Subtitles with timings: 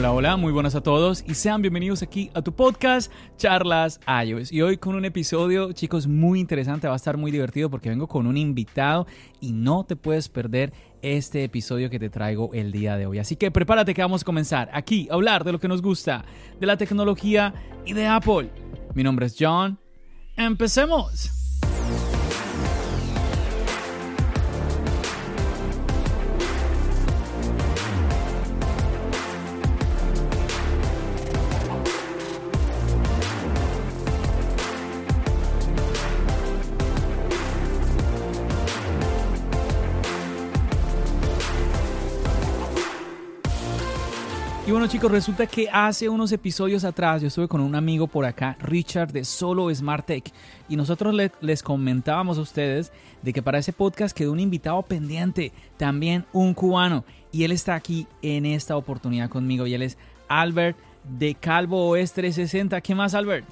[0.00, 4.50] Hola, hola, muy buenas a todos y sean bienvenidos aquí a tu podcast Charlas iOS.
[4.50, 8.08] Y hoy con un episodio, chicos, muy interesante, va a estar muy divertido porque vengo
[8.08, 9.06] con un invitado
[9.42, 13.18] y no te puedes perder este episodio que te traigo el día de hoy.
[13.18, 16.24] Así que prepárate que vamos a comenzar aquí a hablar de lo que nos gusta,
[16.58, 17.52] de la tecnología
[17.84, 18.48] y de Apple.
[18.94, 19.78] Mi nombre es John.
[20.34, 21.30] Empecemos.
[44.80, 48.56] Bueno chicos, resulta que hace unos episodios atrás yo estuve con un amigo por acá,
[48.60, 50.32] Richard de Solo Smart Tech,
[50.70, 55.52] y nosotros les comentábamos a ustedes de que para ese podcast quedó un invitado pendiente,
[55.76, 60.78] también un cubano, y él está aquí en esta oportunidad conmigo, y él es Albert
[61.04, 62.80] de Calvo OS 360.
[62.80, 63.46] ¿Qué más, Albert?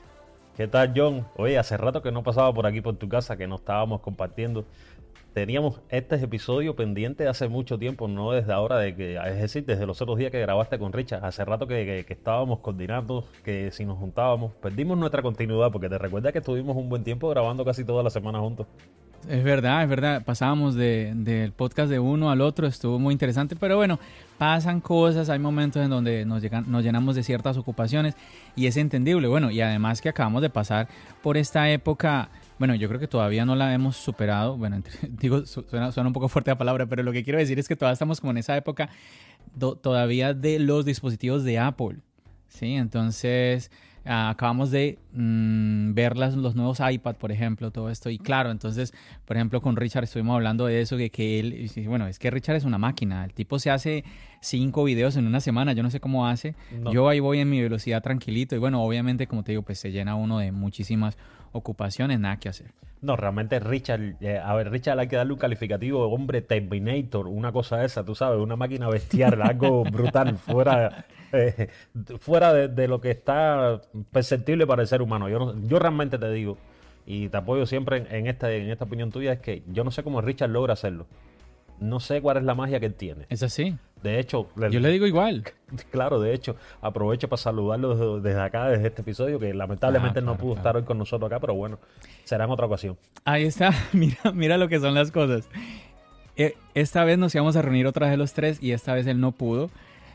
[0.56, 1.26] ¿Qué tal, John?
[1.36, 4.64] Oye, hace rato que no pasaba por aquí por tu casa, que no estábamos compartiendo
[5.38, 9.86] teníamos este episodio pendiente hace mucho tiempo, no desde ahora, de que, es decir, desde
[9.86, 11.24] los otros días que grabaste con Richard.
[11.24, 16.32] Hace rato que, estábamos coordinando, que si nos juntábamos, perdimos nuestra continuidad, porque te recuerdas
[16.32, 18.66] que estuvimos un buen tiempo grabando casi toda la semana juntos.
[19.28, 20.24] Es verdad, es verdad.
[20.24, 24.00] Pasábamos del podcast de uno al otro, estuvo muy interesante, pero bueno,
[24.38, 28.16] pasan cosas, hay momentos en donde nos, llegan, nos llenamos de ciertas ocupaciones
[28.56, 29.28] y es entendible.
[29.28, 30.88] Bueno, y además que acabamos de pasar
[31.22, 34.56] por esta época bueno, yo creo que todavía no la hemos superado.
[34.56, 37.76] Bueno, digo, suena, un poco fuerte la palabra, pero lo que quiero decir es que
[37.76, 38.88] todavía estamos como en esa época
[39.58, 41.98] todavía de los dispositivos de Apple.
[42.48, 43.70] Sí, entonces
[44.10, 48.08] Ah, acabamos de mm, ver las, los nuevos iPad, por ejemplo, todo esto.
[48.08, 48.94] Y claro, entonces,
[49.26, 52.56] por ejemplo, con Richard estuvimos hablando de eso, de que él, bueno, es que Richard
[52.56, 53.26] es una máquina.
[53.26, 54.04] El tipo se hace
[54.40, 56.54] cinco videos en una semana, yo no sé cómo hace.
[56.90, 58.56] Yo ahí voy en mi velocidad tranquilito.
[58.56, 61.18] Y bueno, obviamente, como te digo, pues se llena uno de muchísimas
[61.52, 62.72] ocupaciones, nada que hacer.
[63.00, 67.28] No, realmente Richard, eh, a ver, Richard hay que darle un calificativo de hombre Terminator,
[67.28, 71.68] una cosa esa, tú sabes, una máquina bestial, algo brutal, fuera eh,
[72.20, 75.28] fuera de, lo que está perceptible para el ser humano.
[75.28, 76.58] Yo, yo realmente te digo,
[77.06, 80.02] y te apoyo siempre en, esta, en esta opinión tuya, es que yo no sé
[80.02, 81.06] cómo Richard logra hacerlo.
[81.80, 83.26] No sé cuál es la magia que él tiene.
[83.28, 83.76] Es así.
[84.02, 85.44] De hecho, yo le digo igual.
[85.90, 90.38] Claro, de hecho, aprovecho para saludarlo desde, acá, desde este episodio, que lamentablemente ah, no
[90.38, 91.78] pudo estar hoy con nosotros acá, pero bueno,
[92.24, 92.96] será en otra ocasión.
[93.26, 95.46] Ahí está, mira, mira lo que son las cosas.
[96.36, 99.20] Eh, esta vez nos íbamos a reunir otra vez los tres y esta vez él
[99.20, 99.70] no pudo.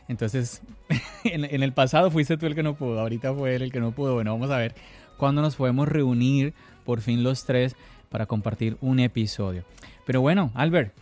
[0.08, 0.62] Entonces,
[1.24, 3.92] en, el pasado fuiste tú el que no pudo, ahorita fue él el que no
[3.92, 4.14] pudo.
[4.14, 4.74] Bueno, vamos a ver
[5.16, 6.52] cuándo nos podemos reunir
[6.84, 7.76] por fin los tres
[8.08, 9.64] para compartir un episodio.
[10.04, 10.94] Pero bueno, Albert,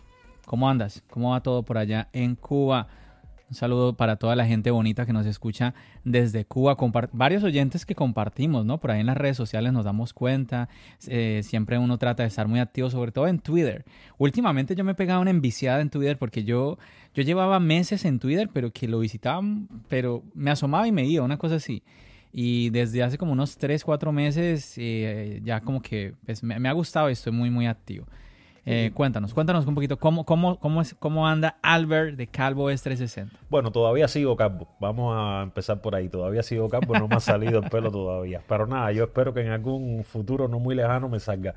[0.47, 1.03] ¿cómo andas?
[1.11, 2.89] ¿Cómo va todo por allá en Cuba?
[3.53, 6.75] Un saludo para toda la gente bonita que nos escucha desde Cuba.
[7.13, 8.81] varios oyentes que compartimos, ¿no?
[8.81, 10.71] Por ahí en las redes sociales nos damos cuenta.
[11.07, 13.85] Eh, siempre uno trata de estar muy activo, sobre todo en Twitter.
[14.17, 16.79] Últimamente yo me he pegado una enviciada en Twitter porque yo,
[17.13, 19.43] yo llevaba meses en Twitter, pero que lo visitaba,
[19.87, 21.83] pero me asomaba y me iba, una cosa así.
[22.33, 26.71] Y desde hace como unos 3, 4 meses eh, ya como que pues, me, me
[26.71, 28.07] ha gustado y estoy muy, muy activo.
[28.65, 33.31] Eh, cuéntanos, cuéntanos un poquito cómo, cómo, cómo, es, cómo anda Albert de Calvo S360.
[33.51, 34.69] Bueno, todavía sigo calvo.
[34.79, 36.09] Vamos a empezar por ahí.
[36.09, 38.41] Todavía sigo calvo, no me ha salido el pelo todavía.
[38.49, 41.57] Pero nada, yo espero que en algún futuro no muy lejano me salga.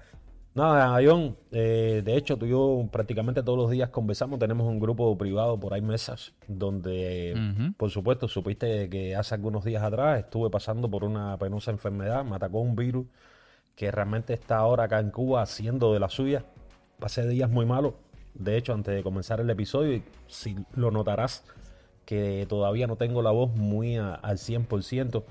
[0.56, 4.40] Nada, John, eh, de hecho, tú y yo prácticamente todos los días conversamos.
[4.40, 7.36] Tenemos un grupo privado por ahí, mesas, donde,
[7.78, 12.24] por supuesto, supiste que hace algunos días atrás estuve pasando por una penosa enfermedad.
[12.24, 13.06] Me atacó un virus
[13.76, 16.46] que realmente está ahora acá en Cuba haciendo de la suya
[17.00, 17.94] pasé días muy malos.
[18.34, 21.44] De hecho, antes de comenzar el episodio, si lo notarás,
[22.06, 25.24] que todavía no tengo la voz muy al 100%.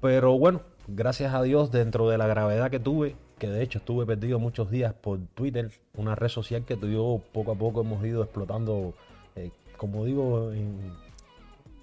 [0.00, 4.06] Pero bueno, gracias a Dios, dentro de la gravedad que tuve, que de hecho estuve
[4.06, 7.82] perdido muchos días por Twitter, una red social que tú y yo poco a poco
[7.82, 8.94] hemos ido explotando,
[9.36, 10.80] eh, como digo, en,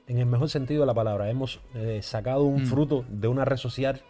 [0.07, 1.29] el mejor sentido de la palabra.
[1.29, 2.65] Hemos eh, sacado un mm.
[2.65, 4.01] fruto de una red social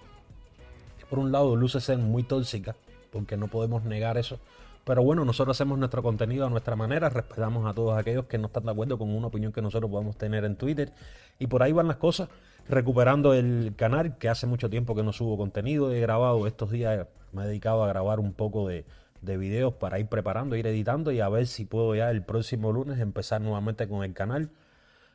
[0.98, 2.76] que por un lado luce ser muy tóxica,
[3.12, 4.40] porque no podemos negar eso
[4.86, 8.48] Pero bueno, nosotros hacemos nuestro contenido a nuestra manera, respetamos a todos aquellos que no
[8.48, 10.92] están de acuerdo con una opinión que nosotros podemos tener en Twitter.
[11.40, 12.30] Y por ahí van las cosas,
[12.68, 17.08] recuperando el canal, que hace mucho tiempo que no subo contenido, he grabado estos días,
[17.32, 18.86] me he dedicado a grabar un poco de,
[19.24, 22.72] de videos para ir preparando, ir editando y a ver si puedo ya el próximo
[22.72, 24.50] lunes empezar nuevamente con el canal.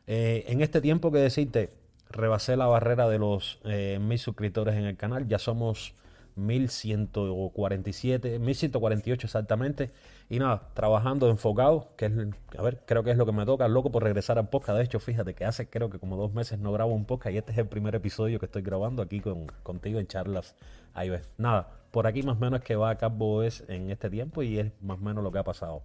[0.06, 1.70] Eh, en este tiempo que decirte,
[2.10, 5.94] rebasé la barrera de los eh, mil suscriptores en el canal, ya somos
[6.38, 9.90] 1147, 1148 exactamente.
[10.30, 12.12] Y nada, trabajando enfocado, que es,
[12.56, 14.78] a ver, creo que es lo que me toca, loco por regresar al podcast.
[14.78, 17.38] De hecho, fíjate que hace creo que como dos meses no grabo un podcast y
[17.38, 20.54] este es el primer episodio que estoy grabando aquí con, contigo en charlas.
[20.94, 21.28] Ahí ves.
[21.38, 24.58] Nada, por aquí más o menos que va a cabo es en este tiempo y
[24.58, 25.82] es más o menos lo que ha pasado.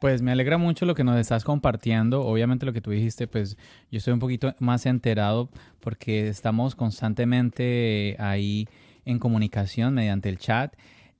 [0.00, 2.22] Pues me alegra mucho lo que nos estás compartiendo.
[2.22, 3.56] Obviamente lo que tú dijiste, pues
[3.90, 5.48] yo estoy un poquito más enterado
[5.80, 8.68] porque estamos constantemente ahí
[9.06, 10.74] en comunicación mediante el chat.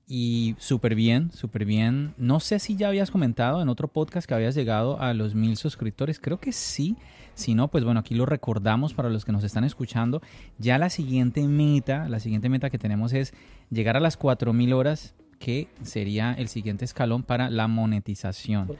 [0.09, 2.13] Y súper bien, súper bien.
[2.17, 5.57] No sé si ya habías comentado en otro podcast que habías llegado a los mil
[5.57, 6.19] suscriptores.
[6.19, 6.95] Creo que sí.
[7.33, 10.21] Si no, pues bueno, aquí lo recordamos para los que nos están escuchando.
[10.59, 13.33] Ya la siguiente meta, la siguiente meta que tenemos es
[13.69, 18.71] llegar a las cuatro mil horas que sería el siguiente escalón para la monetización.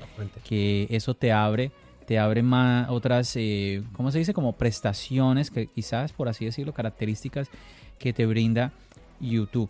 [0.43, 1.71] Que eso te abre,
[2.07, 4.33] te abre más otras, eh, ¿cómo se dice?
[4.33, 7.49] Como prestaciones, que quizás, por así decirlo, características
[7.99, 8.71] que te brinda
[9.19, 9.69] YouTube.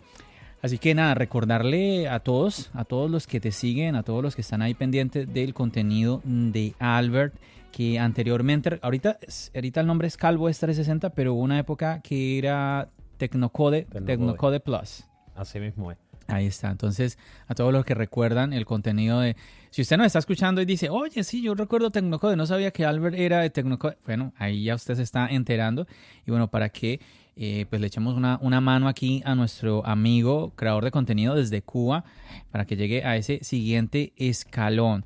[0.60, 4.34] Así que nada, recordarle a todos, a todos los que te siguen, a todos los
[4.34, 7.34] que están ahí pendientes del contenido de Albert,
[7.70, 9.18] que anteriormente, ahorita,
[9.54, 14.58] ahorita el nombre es Calvo es 360, pero hubo una época que era Tecnocode, Tecnocode,
[14.58, 15.04] Plus.
[15.36, 16.07] Así mismo es.
[16.28, 16.70] Ahí está.
[16.70, 19.34] Entonces, a todos los que recuerdan el contenido de.
[19.70, 22.84] Si usted nos está escuchando y dice, oye, sí, yo recuerdo Tecnocode, no sabía que
[22.84, 23.96] Albert era de Tecnocode.
[24.04, 25.86] Bueno, ahí ya usted se está enterando.
[26.26, 27.00] Y bueno, para que
[27.36, 31.62] eh, pues le echemos una, una, mano aquí a nuestro amigo creador de contenido desde
[31.62, 32.04] Cuba
[32.50, 35.04] para que llegue a ese siguiente escalón.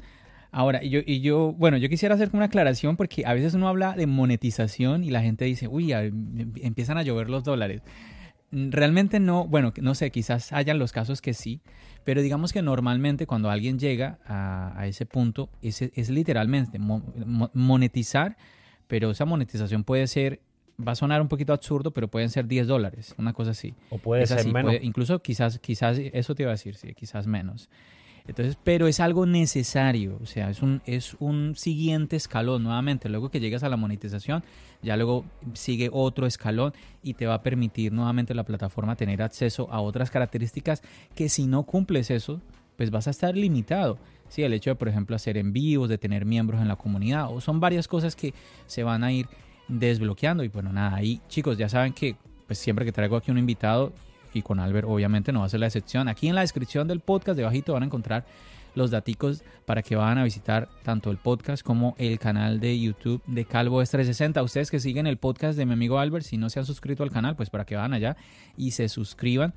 [0.50, 3.94] Ahora, yo, y yo, bueno, yo quisiera hacer una aclaración porque a veces uno habla
[3.94, 7.82] de monetización y la gente dice, uy, empiezan a llover los dólares.
[8.52, 11.60] Realmente no, bueno, no sé, quizás hayan los casos que sí,
[12.04, 18.37] pero digamos que normalmente cuando alguien llega a, ese punto es, es literalmente monetizar,
[18.88, 20.40] pero esa monetización puede ser
[20.87, 23.75] va a sonar un poquito absurdo, pero pueden ser 10 dólares, una cosa así.
[23.90, 24.75] O puede ser menos.
[24.82, 27.69] incluso quizás, quizás, eso te iba a decir, sí, quizás menos.
[28.26, 33.08] Entonces, pero es algo necesario, o sea, es un, es un siguiente escalón nuevamente.
[33.08, 34.44] Luego que llegas a la monetización,
[34.82, 35.24] ya luego
[35.54, 36.72] sigue otro escalón
[37.02, 40.82] y te va a permitir nuevamente la plataforma tener acceso a otras características
[41.14, 42.40] que si no cumples eso,
[42.76, 43.98] pues vas a estar limitado.
[44.28, 47.40] Sí, el hecho de, por ejemplo, hacer envíos, de tener miembros en la comunidad, o
[47.40, 48.32] son varias cosas que
[48.66, 49.26] se van a ir
[49.69, 50.42] desbloqueando.
[50.44, 52.16] Y bueno, nada, ahí chicos, ya saben que
[52.46, 53.92] pues siempre que traigo aquí un invitado
[54.34, 56.08] y con Albert obviamente no va a ser la excepción.
[56.08, 58.25] Aquí en la descripción del podcast debajito van a encontrar
[58.75, 63.23] los daticos para que vayan a visitar tanto el podcast como el canal de YouTube
[63.26, 64.43] de Calvo S360.
[64.43, 67.11] Ustedes que siguen el podcast de mi amigo Albert, si no se han suscrito al
[67.11, 68.17] canal, pues para que vayan allá
[68.56, 69.55] y se suscriban.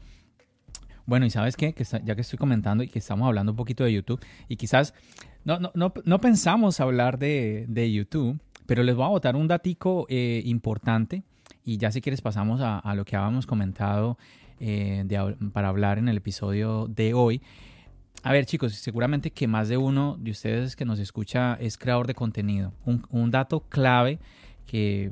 [1.05, 3.83] Bueno, y sabes qué, que ya que estoy comentando y que estamos hablando un poquito
[3.83, 4.19] de YouTube,
[4.49, 4.95] y quizás
[5.43, 9.47] no, no, no, no pensamos hablar de, de YouTube, pero les voy a botar un
[9.47, 11.23] datico eh, importante
[11.63, 14.17] y ya si quieres pasamos a, lo que habíamos comentado
[14.59, 15.05] eh,
[15.53, 17.41] para hablar en el episodio de hoy.
[18.23, 22.07] A ver chicos, seguramente que más de uno de ustedes que nos escucha es creador
[22.07, 22.73] de contenido.
[22.83, 24.19] Un, dato clave
[24.65, 25.11] que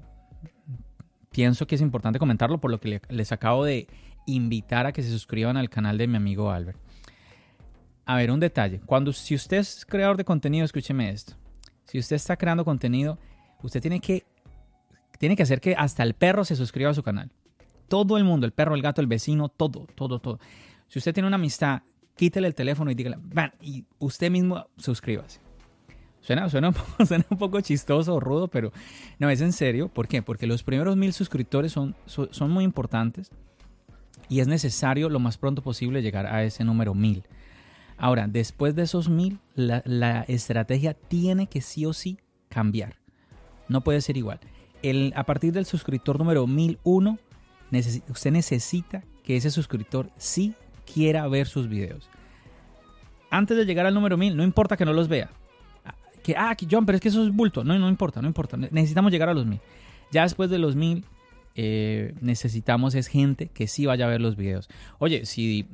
[1.32, 3.88] pienso que es importante comentarlo por lo que les acabo de
[4.26, 6.80] invitar a que se suscriban al canal de mi amigo Albert.
[8.06, 8.82] A ver, un detalle.
[8.86, 11.34] Cuando si usted es creador de contenido, escúcheme esto.
[11.86, 13.20] Si usted está creando contenido,
[13.62, 14.26] usted tiene que,
[15.20, 17.32] tiene que hacer que hasta el perro se suscriba a su canal.
[17.88, 20.40] Todo el mundo, el perro, el gato, el vecino, todo, todo, todo.
[20.88, 21.82] Si usted tiene una amistad,
[22.16, 25.40] quítele el teléfono y dígale, van, y usted mismo suscríbase.
[26.22, 26.74] Suena, suena,
[27.30, 28.72] un poco chistoso o rudo, pero
[29.20, 29.90] no, es en serio.
[29.90, 30.22] ¿Por qué?
[30.22, 33.30] Porque los primeros mil suscriptores son, son, muy importantes
[34.30, 37.24] y es necesario lo más pronto posible llegar a ese número mil.
[37.98, 42.96] Ahora, después de esos mil, la, la estrategia tiene que sí o sí cambiar.
[43.68, 44.40] No puede ser igual.
[44.82, 47.18] El, a partir del suscriptor número 1001,
[48.10, 50.54] usted necesita que ese suscriptor sí
[50.92, 52.10] quiera ver sus videos.
[53.30, 55.30] Antes de llegar al número 1000, no importa que no los vea.
[56.22, 57.64] Que, ah, John, pero es que eso es bulto.
[57.64, 58.56] No, no importa, no importa.
[58.58, 59.60] Necesitamos llegar a los 1000.
[60.12, 61.04] Ya después de los 1000,
[61.56, 64.70] eh, necesitamos es gente que sí vaya a ver los videos.
[65.00, 65.68] Oye, si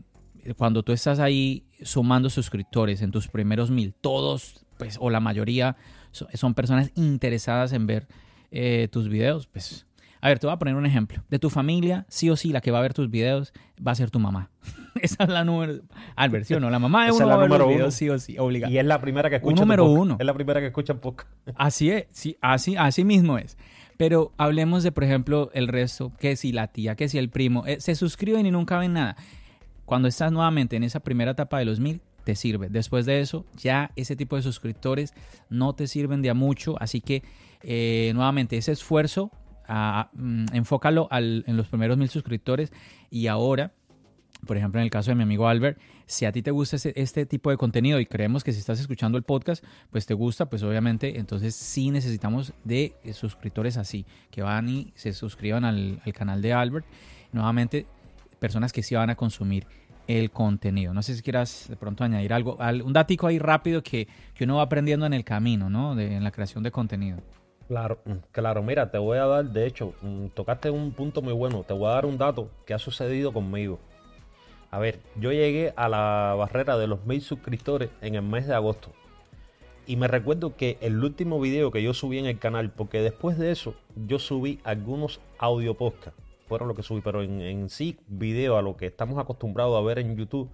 [0.57, 5.75] cuando tú estás ahí sumando suscriptores en tus primeros 1000, todos, pues, o la mayoría
[6.11, 8.07] son personas interesadas en ver
[8.51, 9.85] eh, tus videos, pues
[10.21, 11.23] A ver, te voy a poner un ejemplo.
[11.29, 13.53] De tu familia, sí o sí, la que va a ver tus videos
[13.85, 14.49] va a ser tu mamá.
[15.01, 15.81] Esa es la número.
[16.15, 16.69] Albert, ¿sí o no?
[16.69, 17.91] La mamá de uno es la va a ver los número videos, uno.
[17.91, 18.73] sí o sí, obligado.
[18.73, 19.61] Y es la primera que escucha.
[19.61, 20.03] número tu podcast.
[20.03, 20.17] uno.
[20.19, 21.31] Es la primera que escucha en podcast.
[21.55, 23.57] Así es, sí, así, así mismo es.
[23.97, 27.65] Pero hablemos de, por ejemplo, el resto, que si la tía, que si el primo,
[27.65, 29.15] eh, se suscriben y nunca ven nada.
[29.85, 32.69] Cuando estás nuevamente en esa primera etapa de los mil, te sirve.
[32.69, 35.13] Después de eso, ya ese tipo de suscriptores
[35.49, 36.75] no te sirven de a mucho.
[36.79, 37.23] Así que,
[37.61, 39.31] eh, nuevamente, ese esfuerzo,
[40.13, 42.71] mm, enfócalo al- en los primeros mil suscriptores
[43.09, 43.71] y ahora
[44.47, 47.25] por ejemplo, en el caso de mi amigo Albert, si a ti te gusta este
[47.25, 49.61] tipo de contenido y creemos que si estás escuchando el podcast,
[49.91, 55.11] pues te gusta, pues obviamente, entonces sí necesitamos de suscriptores así, que van y se
[55.11, 56.85] suscriban al, al canal de Albert.
[57.33, 57.85] Nuevamente,
[58.39, 59.67] personas que sí van a consumir
[60.07, 60.93] el contenido.
[60.93, 64.45] No sé si quieras de pronto añadir algo, al- un datico ahí rápido que, que
[64.45, 65.95] uno va aprendiendo en el camino, ¿no?
[65.95, 67.17] De- en la creación de contenido.
[67.69, 71.33] Claro, mm, claro, mira, te voy a dar, de hecho, mm, tocaste un punto muy
[71.33, 73.77] bueno, te voy a dar un dato que ha sucedido conmigo.
[74.71, 78.55] A ver, yo llegué a la barrera de los mil suscriptores en el mes de
[78.55, 78.89] agosto.
[79.85, 83.37] Y me recuerdo que el último video que yo subí en el canal, porque después
[83.37, 87.99] de eso yo subí algunos audio podcast, fueron lo que subí, pero en, en sí
[88.07, 90.49] video a lo que estamos acostumbrados a ver en YouTube,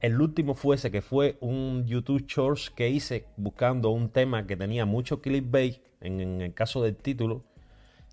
[0.00, 4.56] el último fue ese que fue un YouTube Shorts que hice buscando un tema que
[4.56, 7.44] tenía mucho clickbait en, en el caso del título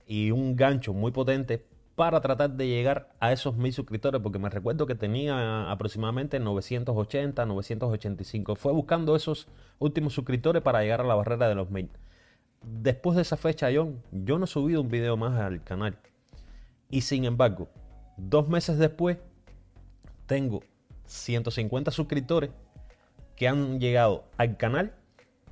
[0.06, 1.66] y un gancho muy potente
[1.98, 7.44] para tratar de llegar a esos mil suscriptores porque me recuerdo que tenía aproximadamente 980,
[7.44, 8.56] 985.
[8.56, 9.48] Fue buscando esos
[9.80, 11.90] últimos suscriptores para llegar a la barrera de los mil.
[12.62, 15.98] Después de esa fecha, yo no he subido un video más al canal.
[16.92, 17.68] Y sin embargo,
[18.16, 19.18] dos meses después,
[20.28, 20.62] tengo
[21.08, 22.52] 150 suscriptores
[23.36, 24.94] que han llegado al canal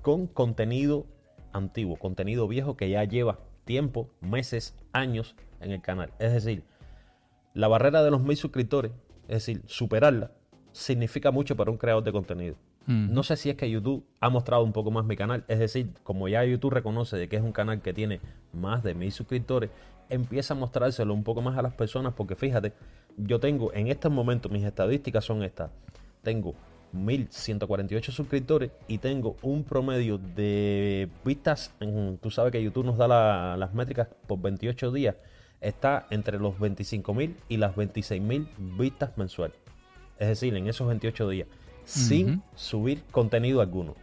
[0.02, 1.06] con contenido
[1.54, 6.12] antiguo, contenido viejo que ya lleva tiempo, meses, años en el canal.
[6.20, 6.64] Es decir,
[7.54, 8.92] la barrera de los mil suscriptores,
[9.24, 10.32] es decir, superarla,
[10.72, 12.56] significa mucho para un creador de contenido.
[12.86, 13.14] Mm.
[13.14, 15.44] No sé si es que YouTube ha mostrado un poco más mi canal.
[15.48, 18.20] Es decir, como ya YouTube reconoce de que es un canal que tiene
[18.54, 19.70] más de mil suscriptores,
[20.10, 22.74] empieza a mostrárselo un poco más a las personas porque fíjate,
[23.18, 25.72] yo tengo en estos momentos, mis estadísticas son estas.
[26.22, 26.54] Tengo
[26.92, 31.74] 1148 suscriptores y tengo un promedio de vistas.
[31.80, 35.16] en- tú sabes que YouTube nos da la- las métricas por 28 días.
[35.62, 39.58] Está entre los 25.000 y las 26.000 vistas mensuales.
[40.20, 41.48] Es decir, en esos 28 días.
[41.86, 43.96] Sin subir contenido alguno.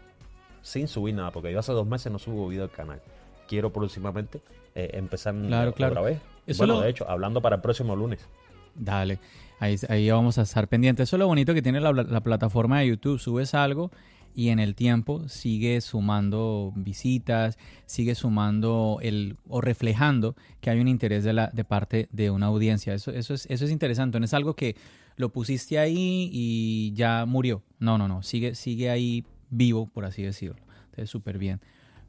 [0.62, 3.00] Sin subir nada, porque yo hace dos meses no subo video al canal.
[3.48, 4.40] Quiero próximamente
[4.74, 6.06] eh, empezar Claro, otra claro.
[6.06, 6.18] vez.
[6.46, 8.26] Eso bueno, lo- de hecho, hablando para el próximo lunes.
[8.74, 9.18] Dale,
[9.60, 11.08] ahí, ahí vamos a estar pendientes.
[11.08, 13.18] Eso es lo bonito que tiene la, la plataforma de YouTube.
[13.18, 13.90] Subes algo
[14.34, 20.88] y en el tiempo sigue sumando visitas, sigue sumando el o reflejando que hay un
[20.88, 22.94] interés de, la, de parte de una audiencia.
[22.94, 24.18] Eso, eso, es, eso es interesante.
[24.18, 24.76] No es algo que
[25.16, 27.62] lo pusiste ahí y ya murió.
[27.78, 28.22] No, no, no.
[28.22, 30.62] Sigue, sigue ahí vivo, por así decirlo.
[30.84, 31.60] Entonces, súper bien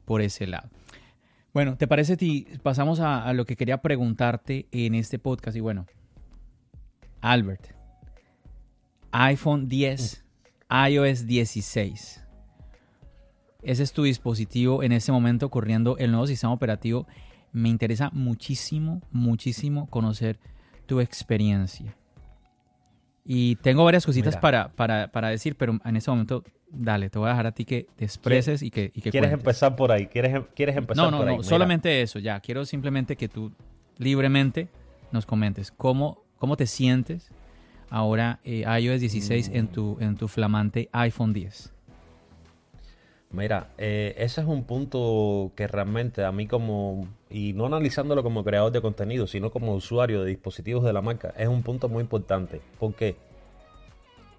[0.04, 0.68] por ese lado.
[1.52, 5.56] Bueno, ¿te parece si pasamos a, a lo que quería preguntarte en este podcast?
[5.56, 5.86] Y bueno,
[7.24, 7.68] Albert,
[9.12, 10.24] iPhone 10,
[10.90, 12.20] iOS 16.
[13.62, 17.06] Ese es tu dispositivo en este momento corriendo el nuevo sistema operativo.
[17.52, 20.38] Me interesa muchísimo, muchísimo conocer
[20.84, 21.96] tu experiencia.
[23.24, 27.28] Y tengo varias cositas para, para, para decir, pero en este momento, dale, te voy
[27.28, 29.46] a dejar a ti que te expreses y que, y que ¿Quieres cuentes.
[29.46, 30.08] empezar por ahí?
[30.08, 31.34] ¿Quieres, em- quieres empezar No, no, por ahí?
[31.36, 32.38] no, Mira, solamente eso, ya.
[32.40, 33.50] Quiero simplemente que tú
[33.96, 34.68] libremente
[35.10, 37.30] nos comentes cómo, cómo te sientes
[37.88, 41.72] ahora eh, iOS 16 en, tu, en tu flamante iPhone 10.
[43.30, 48.44] Mira, eh, ese es un punto que realmente a mí como, y no analizándolo como
[48.44, 52.02] creador de contenido, sino como usuario de dispositivos de la marca, es un punto muy
[52.02, 52.60] importante.
[52.78, 53.16] Porque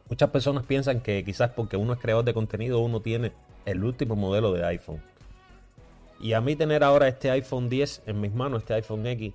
[0.08, 3.32] muchas personas piensan que quizás porque uno es creador de contenido, uno tiene
[3.66, 5.02] el último modelo de iPhone.
[6.20, 9.34] Y a mí tener ahora este iPhone 10 en mis manos, este iPhone X,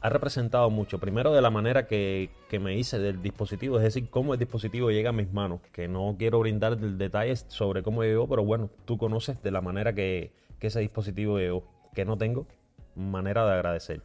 [0.00, 0.98] ha representado mucho.
[0.98, 4.90] Primero de la manera que, que me hice del dispositivo, es decir, cómo el dispositivo
[4.90, 5.60] llega a mis manos.
[5.72, 9.94] Que no quiero brindar detalles sobre cómo llegó, pero bueno, tú conoces de la manera
[9.94, 11.64] que, que ese dispositivo llegó.
[11.94, 12.46] Que no tengo
[12.94, 14.02] manera de agradecer.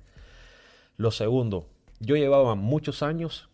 [0.98, 1.68] Lo segundo,
[2.00, 3.50] yo llevaba muchos años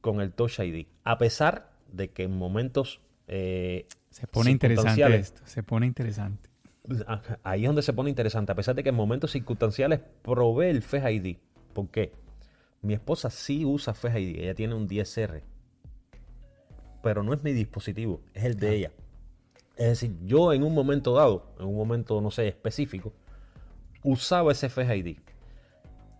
[0.00, 0.86] con el Touch ID.
[1.04, 3.00] A pesar de que en momentos...
[3.26, 6.48] eh, Se pone interesante esto, se pone interesante.
[7.42, 8.52] Ahí es donde se pone interesante.
[8.52, 11.36] A pesar de que en momentos circunstanciales probé el Face ID.
[11.78, 12.10] ¿Por qué?
[12.82, 14.40] Mi esposa sí usa Face ID.
[14.40, 15.42] Ella tiene un 10R.
[17.04, 18.92] Pero no es mi dispositivo, es el de ella.
[19.76, 23.12] Es decir, yo en un momento dado, en un momento, no sé, específico,
[24.02, 25.18] usaba ese Face ID.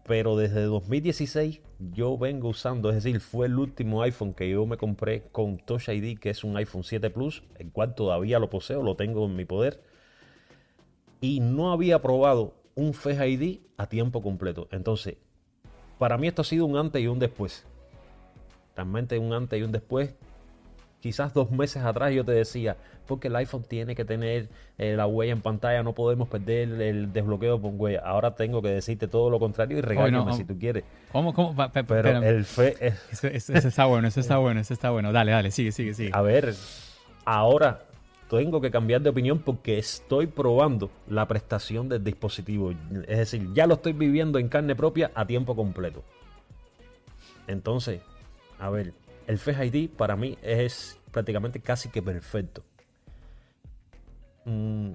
[0.06, 1.60] pero desde 2016
[1.92, 5.88] yo vengo usando, es decir, fue el último iPhone que yo me compré con Touch
[5.88, 9.34] ID, que es un iPhone 7 Plus, el cual todavía lo poseo, lo tengo en
[9.34, 9.82] mi poder.
[11.20, 14.68] Y no había probado un Face ID a tiempo completo.
[14.70, 15.16] Entonces,
[15.98, 17.64] para mí esto ha sido un antes y un después.
[18.76, 20.14] Realmente un antes y un después
[21.00, 22.76] quizás dos meses atrás yo te decía,
[23.06, 27.12] porque el iPhone tiene que tener eh, la huella en pantalla, no podemos perder el
[27.12, 28.00] desbloqueo con huella.
[28.04, 30.84] Ahora tengo que decirte todo lo contrario y regáñame si tú quieres.
[31.12, 31.32] ¿Cómo?
[31.32, 31.54] ¿Cómo?
[31.72, 32.94] Pero el fe...
[33.10, 35.12] Eso, está bueno, eso está bueno, eso está bueno.
[35.12, 36.10] Dale, dale, sigue, sigue, sigue.
[36.12, 36.54] A ver,
[37.24, 37.80] ahora
[38.28, 42.72] tengo que cambiar de opinión porque estoy probando la prestación del dispositivo.
[43.06, 46.04] Es decir, ya lo estoy viviendo en carne propia a tiempo completo.
[47.46, 48.00] Entonces,
[48.58, 48.92] a ver,
[49.26, 52.62] el Face ID para mí es prácticamente casi que perfecto.
[54.44, 54.92] Mm,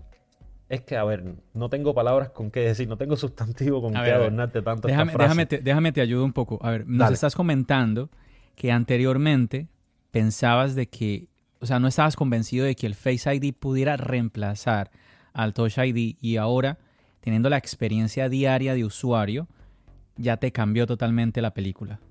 [0.69, 1.23] es que, a ver,
[1.53, 4.87] no tengo palabras con qué decir, no tengo sustantivo con qué adornarte tanto.
[4.87, 6.59] Déjame, esta déjame, te, déjame te ayudo un poco.
[6.61, 8.09] A ver, nos estás comentando
[8.55, 9.67] que anteriormente
[10.11, 11.27] pensabas de que,
[11.63, 14.91] o sea, no estabas convencido de que el Face ID pudiera reemplazar
[15.31, 16.77] al Touch ID y ahora,
[17.21, 19.47] teniendo la experiencia diaria de usuario,
[20.17, 22.01] ya te cambió totalmente la película.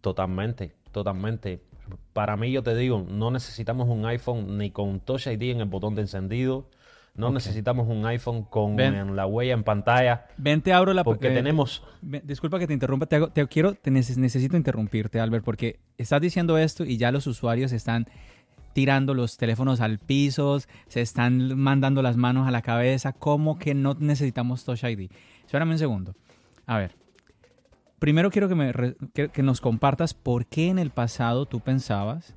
[0.00, 1.60] Totalmente, totalmente.
[2.12, 5.68] Para mí, yo te digo, no necesitamos un iPhone ni con Touch ID en el
[5.68, 6.70] botón de encendido.
[7.16, 10.28] No necesitamos un iPhone con la huella en pantalla.
[10.36, 11.02] Ven, te abro la...
[11.02, 11.82] Porque eh, tenemos...
[12.00, 13.06] disculpa que te interrumpa.
[13.06, 13.74] Te, te quiero...
[13.74, 18.06] Te necesito interrumpirte, Albert, porque estás diciendo esto y ya los usuarios están
[18.72, 23.12] tirando los teléfonos al piso, se están mandando las manos a la cabeza.
[23.12, 25.10] ¿Cómo que no necesitamos Touch ID?
[25.44, 26.14] Espérame un segundo.
[26.66, 27.02] A ver
[28.02, 32.34] primero quiero que, nos compartas por qué en el pasado tú pensabas,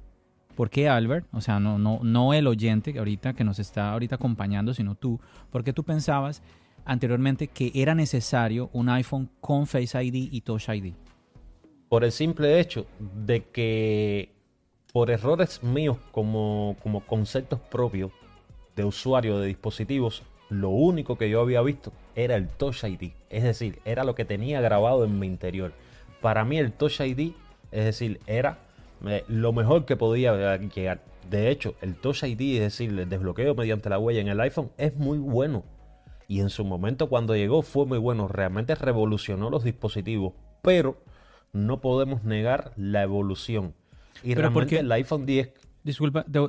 [0.56, 4.76] por qué Albert, o sea, no el oyente que ahorita que nos está ahorita acompañando,
[4.76, 6.44] sino tú, por qué tú pensabas
[6.86, 10.94] anteriormente que era necesario un iPhone con Face ID y Touch ID.
[11.90, 12.86] Por el simple hecho
[13.26, 14.35] de que
[14.96, 18.14] por errores míos como, como conceptos propios
[18.78, 23.12] de usuario de dispositivos, lo único que yo había visto era el Touch ID.
[23.30, 25.74] Es decir, era lo que tenía grabado en mi interior.
[26.22, 27.34] Para mí el Touch ID,
[27.74, 28.60] es decir, era
[29.06, 31.02] eh, lo mejor que podía llegar.
[31.30, 34.72] De hecho, el Touch ID, es decir, el desbloqueo mediante la huella en el iPhone,
[34.78, 35.66] es muy bueno.
[36.30, 38.30] Y en su momento cuando llegó fue muy bueno.
[38.30, 40.32] Realmente revolucionó los dispositivos.
[40.62, 40.96] Pero
[41.52, 43.74] no podemos negar la evolución.
[44.24, 45.52] Y realmente el iPhone 10...
[45.84, 46.40] Disculpa, te,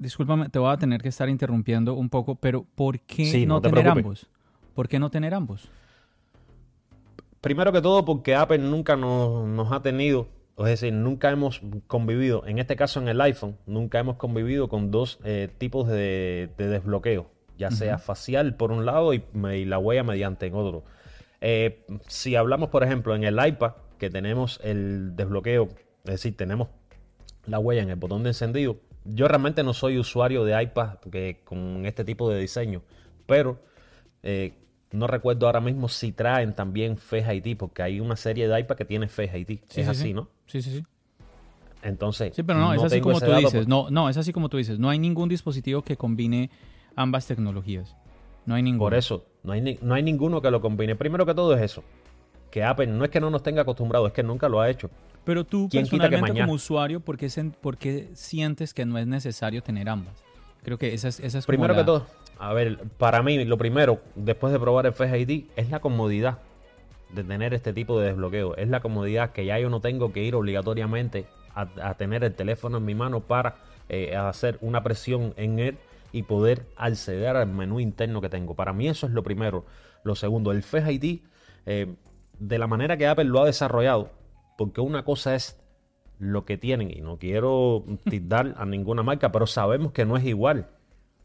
[0.00, 3.86] discúlpame, te voy a tener que estar interrumpiendo un poco, pero ¿por qué no, tener
[3.86, 4.26] ambos?
[4.74, 5.70] ¿Por qué no tener ambos?
[7.40, 12.58] Primero que todo, porque Apple nunca nos, ha tenido, es decir, nunca hemos convivido, en
[12.58, 17.70] este caso en el iPhone, nunca hemos convivido con dos eh, tipos de, desbloqueo, ya
[17.70, 19.22] sea facial por un lado y,
[19.66, 20.84] la huella mediante en otro.
[21.42, 25.68] Eh, si hablamos, por ejemplo, en el iPad, que tenemos el desbloqueo,
[26.04, 26.68] es decir, tenemos
[27.50, 30.98] la huella en el botón de encendido, yo realmente no soy usuario de iPad
[31.44, 32.82] con este tipo de diseño,
[33.26, 33.58] pero
[34.22, 34.54] eh,
[34.92, 38.76] no recuerdo ahora mismo si traen también Face ID, porque hay una serie de iPad
[38.76, 39.58] que tiene Face ID.
[39.74, 40.28] es así, ¿no?
[40.46, 40.84] Sí, sí, sí.
[41.82, 42.34] Entonces.
[42.34, 43.66] Sí, pero no, es así como tú dices.
[43.66, 44.78] No, no, es así como tú dices.
[44.78, 46.50] No hay ningún dispositivo que combine
[46.94, 47.96] ambas tecnologías.
[48.46, 48.86] No hay ninguno.
[48.86, 50.96] Por eso, no hay, no hay ninguno que lo combine.
[50.96, 51.82] Primero que todo es eso.
[52.50, 54.90] Que Apple no es que no nos tenga acostumbrados, es que nunca lo ha hecho.
[55.24, 57.28] Pero tú personalmente como usuario, ¿por qué,
[58.14, 60.14] sientes que no es necesario tener ambas?
[60.62, 62.06] Creo que esa es, esa es Primero que todo,
[62.38, 66.38] a ver, para mí lo primero, después de probar el Face ID, es la comodidad
[67.12, 68.56] de tener este tipo de desbloqueo.
[68.56, 72.78] Es la comodidad que ya yo no tengo que ir obligatoriamente a, tener el teléfono
[72.78, 73.56] en mi mano para
[73.88, 75.78] eh, hacer una presión en él
[76.12, 78.54] y poder acceder al menú interno que tengo.
[78.54, 79.64] Para mí eso es lo primero.
[80.02, 81.20] Lo segundo, el Face ID,
[81.66, 81.94] eh,
[82.40, 84.10] de la manera que Apple lo ha desarrollado,
[84.58, 85.60] porque una cosa es
[86.18, 90.24] lo que tienen, y no quiero dar a ninguna marca, pero sabemos que no es
[90.24, 90.68] igual,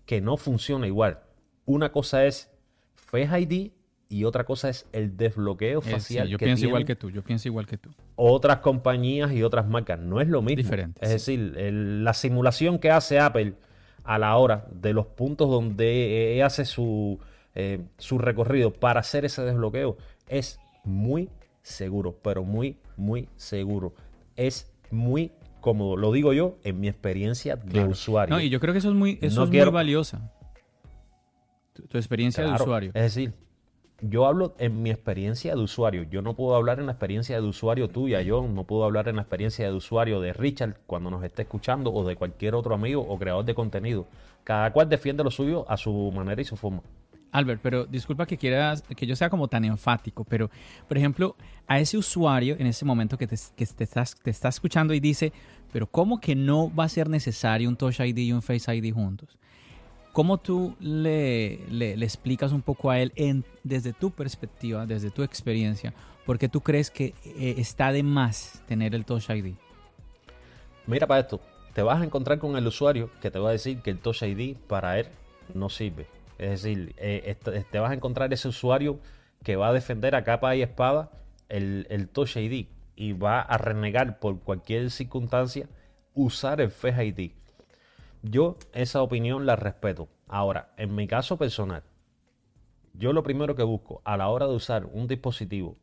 [0.06, 1.22] que no funciona igual.
[1.66, 2.52] Una cosa es
[2.94, 3.72] Face ID
[4.08, 6.28] y otra cosa es el desbloqueo facial.
[6.28, 7.90] yo pienso igual que tú, yo pienso igual que tú.
[8.16, 10.58] Otras compañías y otras marcas, no es lo mismo.
[10.58, 11.04] Diferente.
[11.04, 13.56] Es decir, la simulación que hace Apple
[14.04, 17.20] a la hora de los puntos donde hace su,
[17.56, 19.98] eh, su recorrido para hacer ese desbloqueo
[20.28, 21.30] es muy
[21.62, 23.94] seguro, pero muy, muy seguro.
[24.36, 25.98] Es muy cómodo.
[25.98, 28.36] Lo digo yo en mi experiencia de usuario.
[28.36, 30.32] No, y yo creo que eso es muy, eso es muy valiosa.
[31.74, 32.92] Tu, experiencia de usuario.
[32.94, 33.34] Es decir,
[34.02, 36.04] yo hablo en mi experiencia de usuario.
[36.04, 39.16] Yo no puedo hablar en la experiencia de usuario tuya, yo no puedo hablar en
[39.16, 43.02] la experiencia de usuario de Richard cuando nos esté escuchando o de cualquier otro amigo
[43.02, 44.08] o creador de contenido.
[44.44, 46.82] Cada cual defiende lo suyo a su manera y su forma.
[47.36, 50.50] Albert, pero disculpa que quieras que yo sea como tan enfático, pero
[50.88, 51.36] por ejemplo,
[51.68, 55.34] a ese usuario en ese momento que te, estás, te está escuchando y dice,
[55.74, 58.94] pero ¿cómo que no va a ser necesario un Touch ID y un Face ID
[58.94, 59.38] juntos?
[60.14, 63.12] ¿Cómo tú le, le, explicas un poco a él
[63.64, 65.94] desde tu perspectiva, desde tu experiencia,
[66.26, 69.56] por qué tú crees que eh, está de más tener el Touch ID?
[70.88, 71.42] Mira para esto,
[71.74, 74.22] te vas a encontrar con el usuario que te va a decir que el Touch
[74.22, 75.08] ID para él
[75.54, 76.15] no sirve.
[76.38, 77.36] Es decir, eh,
[77.72, 79.00] te vas a encontrar ese usuario
[79.44, 81.12] que va a defender a capa y espada
[81.50, 85.68] el, el Touch ID y va a renegar por cualquier circunstancia
[86.14, 87.32] usar el Face ID.
[88.24, 90.10] Yo esa opinión la respeto.
[90.28, 91.84] Ahora, en mi caso personal,
[92.94, 95.78] yo lo primero que busco a la hora de usar un dispositivo,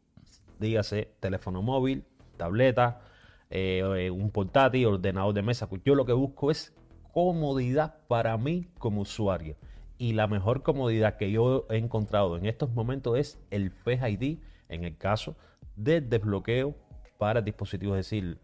[0.59, 2.05] dígase teléfono móvil,
[2.37, 3.03] tableta,
[3.51, 6.75] eh, un portátil, ordenador de mesa, yo lo que busco es
[7.13, 9.57] comodidad para mí como usuario.
[10.03, 14.41] Y la mejor comodidad que yo he encontrado en estos momentos es el Face ID
[14.69, 15.37] en el caso
[15.77, 16.75] del desbloqueo
[17.19, 17.97] para dispositivos.
[17.97, 18.41] Es decir,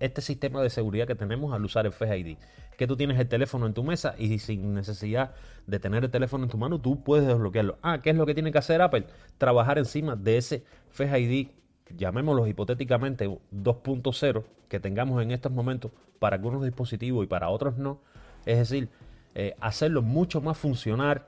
[0.00, 2.38] este sistema de seguridad que tenemos al usar el Face ID.
[2.78, 5.34] Que tú tienes el teléfono en tu mesa y sin necesidad
[5.66, 7.76] de tener el teléfono en tu mano, tú puedes desbloquearlo.
[7.82, 9.04] Ah, ¿qué es lo que tiene que hacer Apple?
[9.36, 11.48] Trabajar encima de ese Face ID,
[11.94, 18.00] llamémoslo hipotéticamente 2.0, que tengamos en estos momentos para algunos dispositivos y para otros no.
[18.46, 18.88] Es decir,
[19.34, 21.24] eh, hacerlo mucho más funcional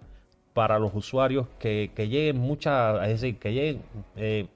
[0.53, 3.83] para los usuarios, que, lleguen muchas, es decir, que lleguen
[4.17, 4.47] eh,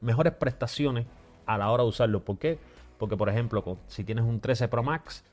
[0.00, 1.06] mejores prestaciones
[1.46, 2.24] a la hora de usarlo.
[2.24, 2.58] ¿Por qué?
[2.98, 5.24] Porque, por ejemplo, si tienes un 13 Pro Max,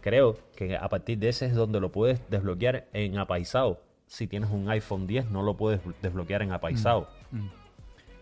[0.00, 3.80] creo que a partir de ese es donde lo puedes desbloquear en apaisado.
[4.06, 7.08] Si tienes un iPhone 10, no lo puedes desbloquear en apaisado.
[7.30, 7.50] Mm, mm.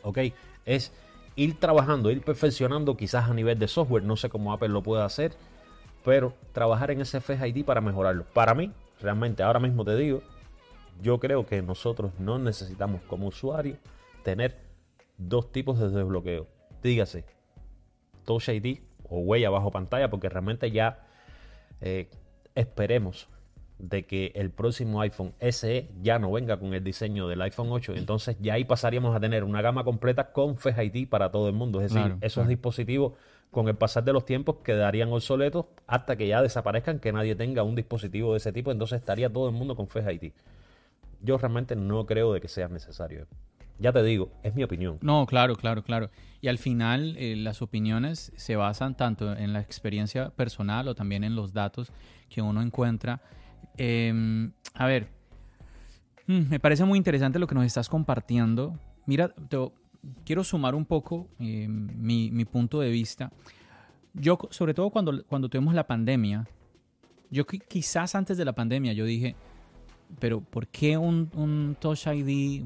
[0.04, 0.18] Ok,
[0.64, 0.92] es
[1.36, 4.04] ir trabajando, ir perfeccionando quizás a nivel de software.
[4.04, 5.34] No sé cómo Apple lo puede hacer,
[6.04, 8.24] pero trabajar en ese Face ID para mejorarlo.
[8.32, 10.22] Para mí, realmente, ahora mismo te digo,
[11.00, 13.76] yo creo que nosotros no necesitamos como usuario
[14.22, 14.58] tener
[15.18, 16.46] dos tipos de desbloqueo
[16.82, 17.24] dígase
[18.24, 21.06] Touch ID o huella bajo pantalla, porque realmente ya
[21.80, 22.08] eh,
[22.54, 23.28] esperemos
[23.78, 27.94] de que el próximo iPhone SE ya no venga con el diseño del iPhone 8.
[27.96, 31.54] Entonces ya ahí pasaríamos a tener una gama completa con Face ID para todo el
[31.54, 31.80] mundo.
[31.80, 33.14] Es decir, esos dispositivos
[33.52, 37.62] con el pasar de los tiempos quedarían obsoletos hasta que ya desaparezcan, que nadie tenga
[37.62, 38.72] un dispositivo de ese tipo.
[38.72, 40.32] Entonces estaría todo el mundo con Face ID.
[41.20, 43.26] Yo realmente no creo de que sea necesario.
[43.78, 44.98] Ya te digo, es mi opinión.
[45.02, 46.10] No, claro, claro, claro.
[46.40, 51.22] Y al final eh, las opiniones se basan tanto en la experiencia personal o también
[51.22, 51.92] en los datos
[52.30, 53.20] que uno encuentra.
[53.76, 55.08] Em, a ver,
[56.26, 58.78] mm, me parece muy interesante lo que nos estás compartiendo.
[59.04, 59.34] Mira,
[60.24, 63.32] quiero sumar un poco em, mi, punto de vista.
[64.14, 66.46] Yo, sobre todo cuando, cuando tuvimos la pandemia,
[67.30, 69.36] yo quizás antes de la pandemia, yo dije,
[70.18, 72.62] pero ¿por qué un, un Touch ID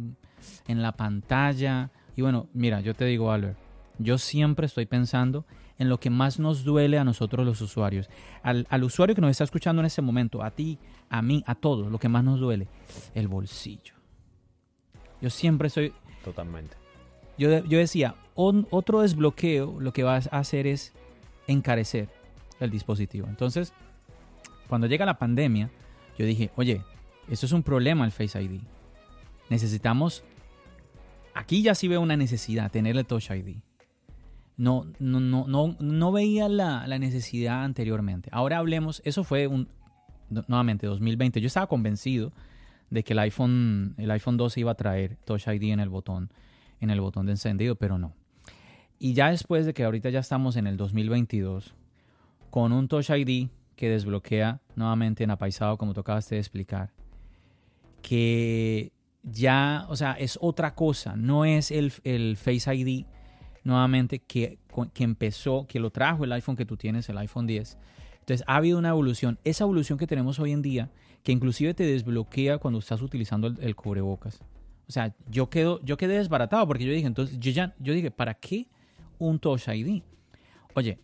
[0.66, 1.90] en la pantalla?
[2.16, 3.58] Y bueno, mira, yo te digo, Albert,
[3.98, 5.44] yo siempre estoy pensando
[5.78, 8.08] en lo que más nos duele a nosotros los usuarios.
[8.42, 11.90] Al, usuario que nos está escuchando en ese momento, a ti, a mí, a todos,
[11.90, 12.68] lo que más nos duele,
[13.14, 13.94] el bolsillo.
[15.20, 15.92] Yo siempre soy...
[16.24, 16.85] Totalmente.
[17.38, 20.92] Yo, yo decía, otro desbloqueo lo que va a hacer es
[21.46, 22.08] encarecer
[22.60, 23.26] el dispositivo.
[23.28, 23.72] Entonces,
[24.68, 25.70] cuando llega la pandemia,
[26.18, 26.82] yo dije, oye,
[27.28, 28.60] esto es un problema el Face ID.
[29.48, 30.24] Necesitamos
[31.36, 33.56] Aquí ya sí veo una necesidad, tener el Touch ID.
[34.56, 38.30] No, no, no, no, no veía la, necesidad anteriormente.
[38.32, 39.68] Ahora hablemos, eso fue un,
[40.30, 41.42] nuevamente 2020.
[41.42, 42.32] Yo estaba convencido
[42.88, 46.30] de que el iPhone, el iPhone 12 iba a traer Touch ID en el botón,
[46.80, 48.14] en el botón de encendido, pero no.
[48.98, 51.74] Y ya después de que ahorita ya estamos en el 2022,
[52.50, 56.92] con un Touch ID que desbloquea nuevamente en apaisado, como tocaste de explicar,
[58.02, 61.90] que ya, o sea, es otra cosa, no es el,
[62.36, 63.04] Face ID
[63.64, 64.58] nuevamente que,
[64.94, 67.76] que, empezó, que lo trajo el iPhone que tú tienes, el iPhone 10.
[68.20, 70.90] Entonces ha habido una evolución, esa evolución que tenemos hoy en día,
[71.22, 74.40] que inclusive te desbloquea cuando estás utilizando el, cubrebocas.
[74.88, 78.10] O sea, yo, quedo, yo quedé desbaratado porque yo dije, entonces, yo ya, yo dije,
[78.10, 78.68] ¿para qué
[79.18, 80.02] un Touch ID?
[80.74, 80.98] Oye,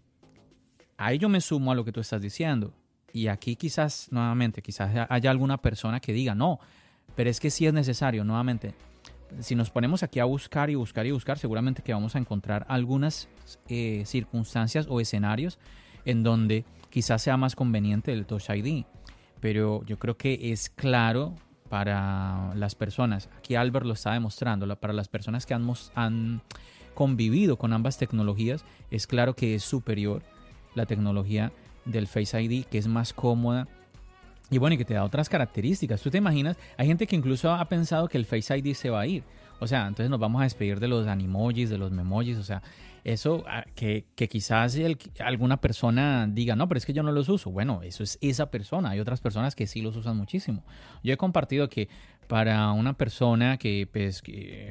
[0.97, 2.73] ahí yo me sumo a lo que tú estás diciendo.
[3.13, 6.61] Y aquí quizás, nuevamente, quizás haya alguna persona que diga, no,
[7.15, 8.75] pero es que sí es necesario, nuevamente.
[9.41, 12.65] Si nos ponemos aquí a buscar y buscar y buscar, seguramente que vamos a encontrar
[12.69, 13.29] algunas
[13.69, 15.59] eh, circunstancias o escenarios
[16.05, 18.85] en donde quizás sea más conveniente el Touch ID.
[19.41, 21.35] Pero yo creo que es claro
[21.73, 26.43] para las personas, aquí Albert lo está demostrando, para las personas que han, han
[26.93, 30.23] convivido con ambas tecnologías, es claro que es superior
[30.75, 31.51] la tecnología
[31.87, 33.69] del Face ID, que es más cómoda,
[34.51, 36.03] Y bueno, y que te da otras características.
[36.03, 39.01] Tú te imaginas, hay gente que incluso ha pensado que el Face ID se va
[39.01, 39.25] a ir.
[39.63, 42.37] O sea, entonces nos vamos a despedir de los animojis, de los memojis.
[42.37, 42.63] O sea,
[43.05, 44.77] eso ah, que, que quizás
[45.21, 47.51] alguna persona diga, no, pero es que yo no los uso.
[47.51, 48.91] Bueno, eso es esa persona.
[48.91, 50.65] Hay otras personas que sí los usan muchísimo.
[51.03, 51.89] Yo he compartido que
[52.27, 54.23] para una persona que, pues,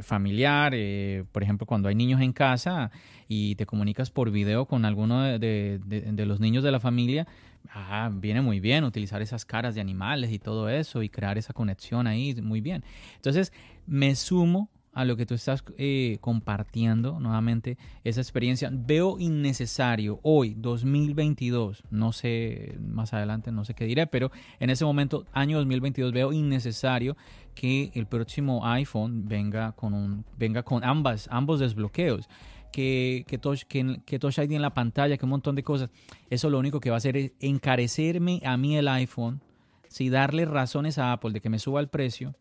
[0.02, 2.92] familiar, eh, por ejemplo, cuando hay niños en casa
[3.28, 7.28] y te comunicas por video con alguno de, de los niños de la familia,
[7.70, 11.54] Ah, viene muy bien utilizar esas caras de animales y todo eso y crear esa
[11.54, 12.84] conexión ahí, muy bien.
[13.16, 13.54] Entonces,
[13.86, 18.70] me sumo a lo que tú estás eh, compartiendo nuevamente, esa experiencia.
[18.72, 24.84] Veo innecesario hoy, 2022, no sé, más adelante no sé qué diré, pero en ese
[24.84, 27.16] momento, año 2022, veo innecesario
[27.56, 32.28] que el próximo iPhone venga con, un, venga con ambas, ambos desbloqueos
[32.72, 35.90] que, que, touch, que, que Touch ID en la pantalla, que un montón de cosas.
[36.30, 39.42] Eso lo único que va a hacer es encarecerme a mí el iPhone,
[39.88, 42.34] si darle razones a Apple de que me suba el precio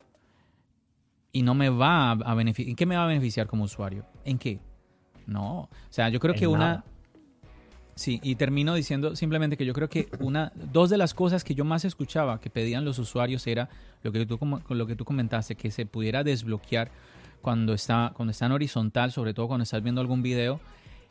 [1.32, 2.70] y no me va a, beneficiar.
[2.70, 4.04] ¿En qué me va a beneficiar como usuario?
[4.24, 4.60] ¿En qué?
[5.26, 5.60] No.
[5.62, 6.84] O sea, yo creo que una...
[7.94, 11.54] Sí, y termino diciendo simplemente que yo creo que una, dos de las cosas que
[11.54, 13.68] yo más escuchaba que pedían los usuarios era
[14.02, 14.38] lo que tú,
[14.70, 16.90] lo que tú comentaste, que se pudiera desbloquear
[17.42, 20.60] cuando está, cuando está en horizontal, sobre todo cuando estás viendo algún video,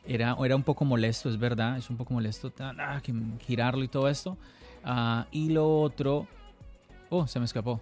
[0.08, 3.00] era, era un poco molesto, es verdad, es un poco molesto ah,
[3.40, 4.38] girarlo y todo esto.
[4.84, 6.28] Ah, y lo otro,
[7.10, 7.80] oh, se me escapó.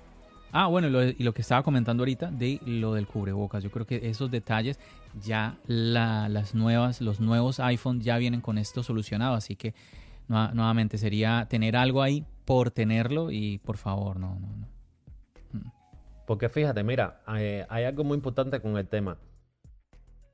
[0.52, 3.64] Ah, bueno, y lo que estaba comentando ahorita de lo del cubrebocas.
[3.64, 4.80] Yo creo que esos detalles
[5.22, 9.36] ya las nuevas, los nuevos iPhones ya vienen con esto solucionado.
[9.36, 9.74] Así que
[10.28, 14.78] nuevamente sería tener algo ahí por tenerlo y por favor, no, no, no.
[16.28, 19.18] Porque fíjate, mira, hay, algo muy importante con el tema.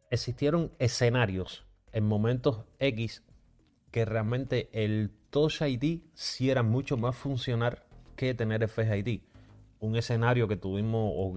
[0.10, 3.24] Existieron escenarios en momentos X
[3.92, 7.84] que realmente el Touch ID sí era mucho más funcional
[8.16, 9.22] que tener el Face ID.
[9.84, 11.36] Un escenario que tuvimos, o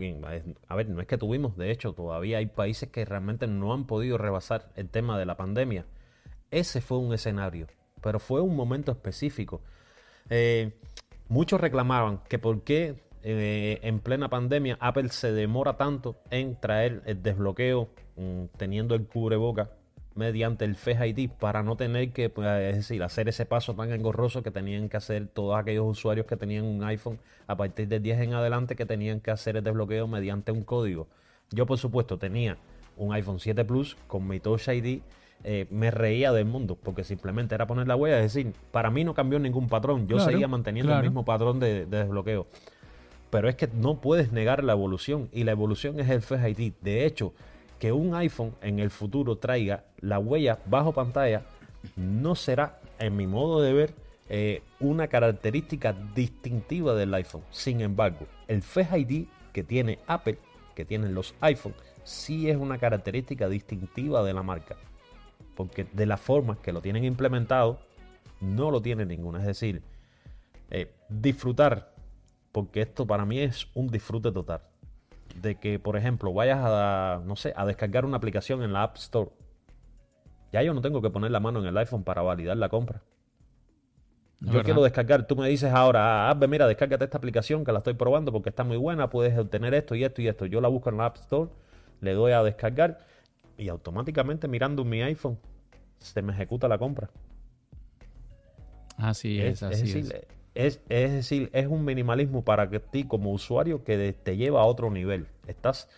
[0.69, 3.87] a ver, no es que tuvimos, de hecho, todavía hay países que realmente no han
[3.87, 5.85] podido rebasar el tema de la pandemia.
[6.53, 7.67] Ese fue un escenario,
[8.01, 9.63] pero fue un momento específico.
[10.31, 10.79] Eh,
[11.29, 17.03] muchos reclamaban que por qué eh, en plena pandemia Apple se demora tanto en traer
[17.07, 19.71] el desbloqueo mm, teniendo el cubreboca
[20.17, 23.93] mediante el Face ID para no tener que pues, es decir, hacer ese paso tan
[23.93, 28.03] engorroso que tenían que hacer todos aquellos usuarios que tenían un iPhone a partir del
[28.03, 31.07] 10 en adelante que tenían que hacer el desbloqueo mediante un código.
[31.51, 32.57] Yo por supuesto tenía
[32.97, 35.01] un iPhone 7 Plus con mi Touch ID
[35.45, 39.05] eh, me reía del mundo, porque simplemente era poner la huella, es decir, para mí
[39.05, 42.47] no cambió ningún patrón, yo seguía manteniendo el mismo patrón de, desbloqueo.
[43.31, 46.73] Pero es que no puedes negar la evolución y la evolución es el Face ID.
[46.81, 47.33] De hecho,
[47.79, 51.43] que un iPhone en el futuro traiga la huella bajo pantalla
[51.95, 53.95] no será, en mi modo de ver,
[54.29, 57.43] eh, una característica distintiva del iPhone.
[57.51, 60.39] Sin embargo, el Face ID que tiene Apple,
[60.75, 64.77] que tienen los iPhones, sí es una característica distintiva de la marca.
[65.55, 67.79] Porque de la forma que lo tienen implementado,
[68.41, 69.41] no lo tiene ninguna.
[69.41, 69.83] Es decir,
[70.71, 71.95] eh, disfrutar
[72.53, 74.63] porque esto para mí es un disfrute total.
[75.41, 78.97] De que, por ejemplo, vayas a, no sé, a descargar una aplicación en la App
[78.97, 79.31] Store.
[80.53, 83.03] Ya yo no tengo que poner la mano en el iPhone para validar la compra.
[84.41, 87.95] Yo quiero descargar, tú me dices ahora, ah, mira, descárgate esta aplicación que la estoy
[87.95, 90.45] probando porque está muy buena, puedes obtener esto y esto y esto.
[90.47, 91.51] Yo la busco en la App Store,
[92.01, 92.99] le doy a descargar
[93.57, 95.39] y automáticamente mirando mi iPhone
[95.99, 97.11] se me ejecuta la compra.
[98.99, 100.11] Así es, así es.
[100.11, 100.27] Es,
[100.89, 105.27] decir, es un minimalismo para que ti como usuario que te lleva a otro nivel.
[105.47, 105.89] Estás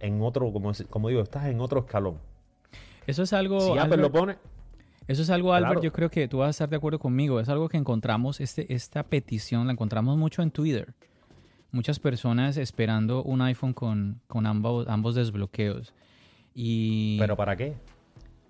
[0.00, 2.18] en otro, como, como digo, estás en otro escalón.
[3.06, 3.60] Eso es algo...
[3.60, 4.36] Si Apple lo pone...
[5.06, 7.38] Eso es algo, Albert, yo creo que tú vas a estar de acuerdo conmigo.
[7.38, 10.94] Es algo que encontramos, este, esta petición la encontramos mucho en Twitter.
[11.72, 15.92] Muchas personas esperando un iPhone con, con ambos, ambos desbloqueos.
[16.54, 17.18] Y...
[17.18, 17.74] ¿Pero para qué?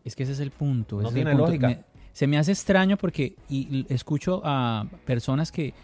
[0.05, 1.00] Es que ese es el punto.
[1.03, 5.74] No tiene lógica se me hace extraño porque y escucho a personas que,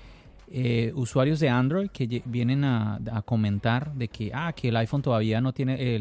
[0.52, 5.40] eh, usuarios de Android que vienen a, comentar de que, ah, que el iPhone todavía
[5.40, 5.98] no tiene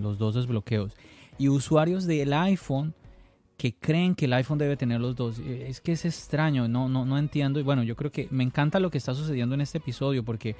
[0.00, 0.92] los dos desbloqueos.
[1.38, 2.94] Y usuarios del iPhone
[3.56, 5.38] que creen que el iPhone debe tener los dos.
[5.38, 7.60] Eh, es que es extraño, no, no, no entiendo.
[7.60, 10.56] Y bueno, yo creo que me encanta lo que está sucediendo en este episodio porque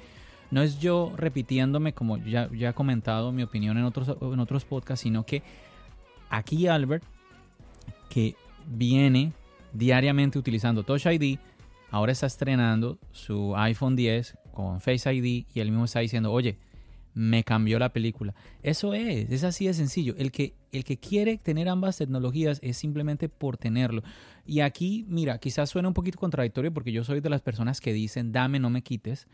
[0.49, 4.65] no es yo repitiéndome como ya, ya he comentado mi opinión en otros, en otros
[4.65, 5.43] podcasts, sino que
[6.29, 7.03] aquí Albert,
[8.09, 8.35] que
[8.67, 9.33] viene
[9.73, 11.37] diariamente utilizando Touch ID,
[11.89, 16.57] ahora está estrenando su iPhone 10 con Face ID y él mismo está diciendo, oye,
[17.13, 18.33] me cambió la película.
[18.61, 20.15] Eso es, es así de sencillo.
[20.17, 24.03] El que el que quiere tener ambas tecnologías es simplemente por tenerlo.
[24.45, 27.93] Y aquí, mira, quizás suena un poquito contradictorio porque yo soy de las personas que
[27.93, 29.27] dicen, dame, no me quites.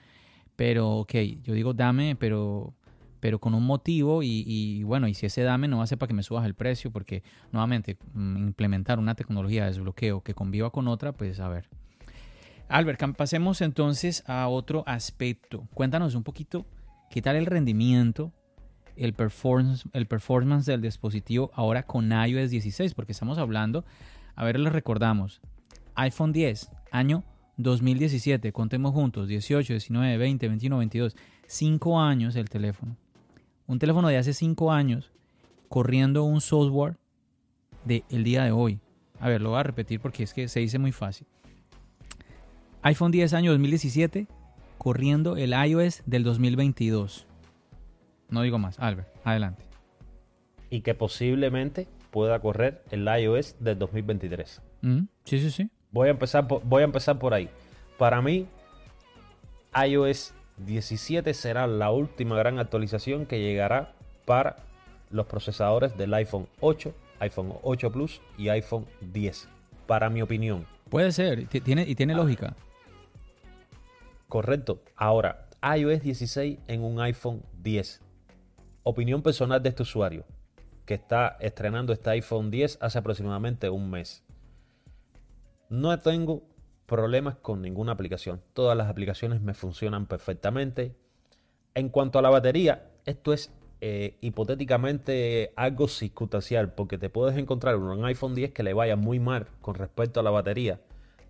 [0.57, 2.73] Pero, ok, yo digo dame, pero,
[3.19, 6.23] pero con un motivo y, bueno, y si ese dame no hace para que me
[6.23, 11.13] subas el precio, porque nuevamente mm, implementar una tecnología de desbloqueo que conviva con otra,
[11.13, 11.69] pues a ver.
[12.67, 15.67] Albert, pasemos entonces a otro aspecto.
[15.73, 16.65] Cuéntanos un poquito
[17.09, 18.31] qué tal el rendimiento
[18.99, 23.85] el performance, el performance del dispositivo ahora con iOS 16, porque estamos hablando,
[24.35, 25.41] a ver, les recordamos,
[25.95, 27.23] iPhone 10, año
[27.57, 31.15] 2017, contemos juntos, 18, 19, 20, 21, 22,
[31.47, 32.95] 5 años el teléfono.
[33.69, 35.11] Un teléfono de hace 5 años
[35.67, 36.97] corriendo un software
[37.85, 38.79] del el día de hoy.
[39.19, 41.27] A ver, lo voy a repetir porque es que se dice muy fácil.
[42.81, 44.27] iPhone 10 año 2017
[44.79, 47.27] corriendo el iOS del 2022.
[48.29, 48.79] No digo más.
[48.79, 49.63] Albert, adelante.
[50.71, 54.63] Y que posiblemente pueda correr el iOS del 2023.
[54.81, 55.69] Mm, sí, sí, sí.
[55.91, 57.47] Voy a, empezar por, voy a empezar por ahí.
[57.99, 58.47] Para mí,
[59.75, 60.33] iOS
[60.65, 63.93] 17 será la última gran actualización que llegará
[64.25, 64.57] para
[65.09, 69.47] los procesadores del iPhone 8, iPhone 8 Plus y iPhone 10.
[69.87, 70.67] Para mi opinión.
[70.89, 72.55] Puede ser, tiene, y tiene lógica.
[74.27, 74.81] Correcto.
[74.95, 78.01] Ahora, iOS 16 en un iPhone 10
[78.83, 80.25] opinión personal de este usuario
[80.85, 84.23] que está estrenando este iPhone 10 hace aproximadamente un mes.
[85.69, 86.41] No tengo
[86.89, 88.41] problemas con ninguna aplicación.
[88.53, 90.93] Todas las aplicaciones me funcionan perfectamente.
[91.75, 97.77] En cuanto a la batería, esto es eh, hipotéticamente algo circunstancial, porque te puedes encontrar
[97.77, 100.81] un iPhone 10 que le vaya muy mal con respecto a la batería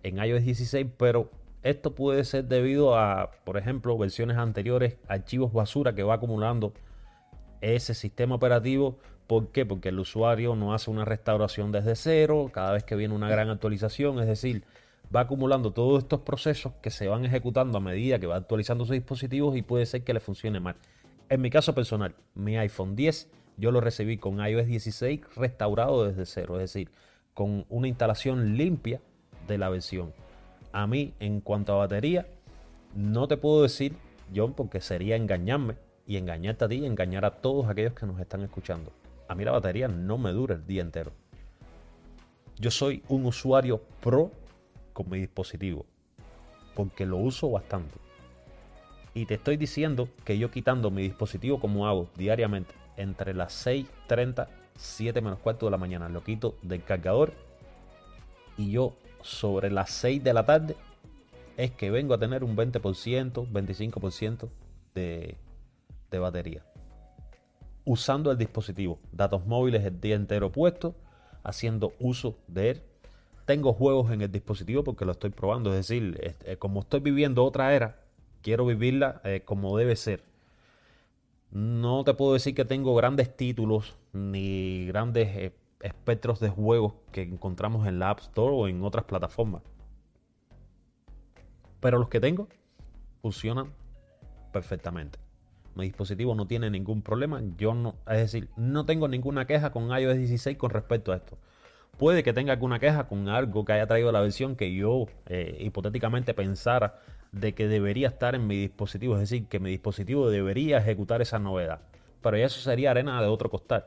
[0.02, 1.30] en iOS 16, pero
[1.62, 6.72] esto puede ser debido a, por ejemplo, versiones anteriores, archivos basura que va acumulando
[7.60, 8.98] ese sistema operativo.
[9.26, 9.64] ¿Por qué?
[9.64, 13.48] Porque el usuario no hace una restauración desde cero cada vez que viene una gran
[13.50, 14.18] actualización.
[14.18, 14.64] Es decir,
[15.14, 18.94] va acumulando todos estos procesos que se van ejecutando a medida que va actualizando sus
[18.94, 20.76] dispositivos y puede ser que le funcione mal.
[21.28, 26.24] En mi caso personal, mi iPhone 10 yo lo recibí con iOS 16 restaurado desde
[26.24, 26.90] cero, es decir,
[27.34, 29.00] con una instalación limpia
[29.46, 30.12] de la versión.
[30.72, 32.26] A mí, en cuanto a batería,
[32.94, 33.96] no te puedo decir,
[34.34, 38.18] John, porque sería engañarme, y engañarte a ti y engañar a todos aquellos que nos
[38.18, 38.92] están escuchando.
[39.28, 41.12] A mí la batería no me dura el día entero.
[42.58, 44.32] Yo soy un usuario pro
[45.04, 45.86] mi dispositivo,
[46.74, 47.94] porque lo uso bastante.
[49.14, 54.48] Y te estoy diciendo que yo quitando mi dispositivo como hago diariamente, entre las 6.30,
[54.76, 57.32] 7 menos cuarto de la mañana, lo quito del cargador
[58.56, 60.76] y yo sobre las 6 de la tarde
[61.56, 62.80] es que vengo a tener un 20%,
[63.50, 64.48] 25%
[64.94, 65.36] de
[66.10, 66.62] de batería.
[67.84, 70.94] Usando el dispositivo, datos móviles el día entero puesto,
[71.42, 72.82] haciendo uso de él.
[73.44, 77.44] Tengo juegos en el dispositivo porque lo estoy probando, es decir, eh, como estoy viviendo
[77.44, 78.00] otra era,
[78.42, 80.24] quiero vivirla eh, como debe ser.
[81.50, 87.22] No te puedo decir que tengo grandes títulos ni grandes eh, espectros de juegos que
[87.22, 89.62] encontramos en la App Store o en otras plataformas.
[91.80, 92.48] Pero los que tengo
[93.22, 93.72] funcionan
[94.52, 95.18] perfectamente.
[95.74, 97.42] Mi dispositivo no tiene ningún problema.
[97.56, 101.38] Yo no, es decir, no tengo ninguna queja con iOS 16 con respecto a esto.
[102.00, 105.58] Puede que tenga alguna queja con algo que haya traído la versión que yo eh,
[105.60, 106.98] hipotéticamente pensara
[107.30, 109.16] de que debería estar en mi dispositivo.
[109.16, 111.82] Es decir, que mi dispositivo debería ejecutar esa novedad.
[112.22, 113.84] Pero ya eso sería arena de otro costal.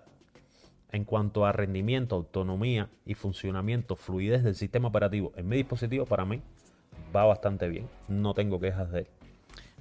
[0.91, 6.23] En cuanto a rendimiento, autonomía y funcionamiento, fluidez del sistema operativo en mi dispositivo, para
[6.23, 6.39] mí
[7.15, 7.89] va bastante bien.
[8.07, 9.07] No tengo quejas de él.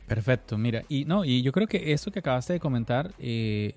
[0.06, 3.74] Perfecto, mira, y no, y yo creo que eso que acabaste de comentar eh,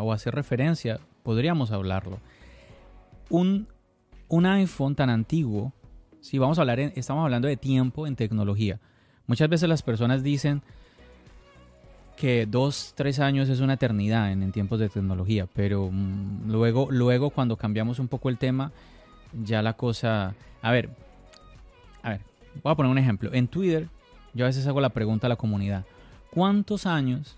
[0.00, 2.20] o hacer referencia, podríamos hablarlo.
[3.30, 3.68] Un,
[4.30, 5.74] un iPhone tan antiguo,
[6.20, 8.80] si vamos a hablar, estamos hablando de tiempo en tecnología.
[9.26, 10.62] Muchas veces las personas dicen
[12.16, 16.88] que dos, tres años es una eternidad en, en tiempos de tecnología, pero mm, luego,
[16.90, 18.72] luego cuando cambiamos un poco el tema,
[19.44, 20.90] ya la cosa, a ver,
[22.02, 22.20] a ver,
[22.62, 23.32] voy a poner un ejemplo.
[23.32, 23.88] En Twitter
[24.32, 25.84] yo a veces hago la pregunta a la comunidad,
[26.30, 27.36] ¿cuántos años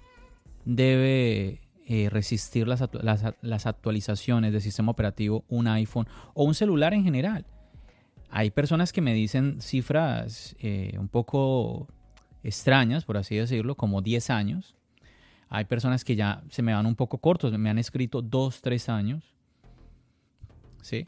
[0.64, 1.61] debe
[1.94, 7.44] eh, resistir las, actualizaciones del sistema operativo un iPhone o un celular en general?
[8.30, 11.88] Hay personas que me dicen cifras eh, un poco
[12.43, 14.74] extrañas, por así decirlo, como 10 años.
[15.51, 18.88] Hay personas que ya se me van un poco cortos, me han escrito 2, 3
[18.88, 19.34] años.
[20.80, 21.07] ¿Sí?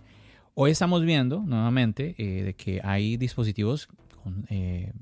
[0.52, 3.88] Hoy estamos viendo nuevamente eh, de que hay dispositivos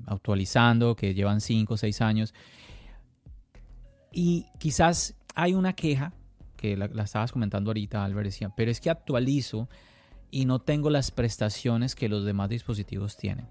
[0.05, 2.33] actualizando, que llevan 5 o 6 años.
[4.13, 6.13] Y quizás hay una queja
[6.55, 9.69] que la, estabas comentando ahorita, Albert, decía, pero es que actualizo
[10.31, 13.47] y no tengo las prestaciones que los demás dispositivos tienen.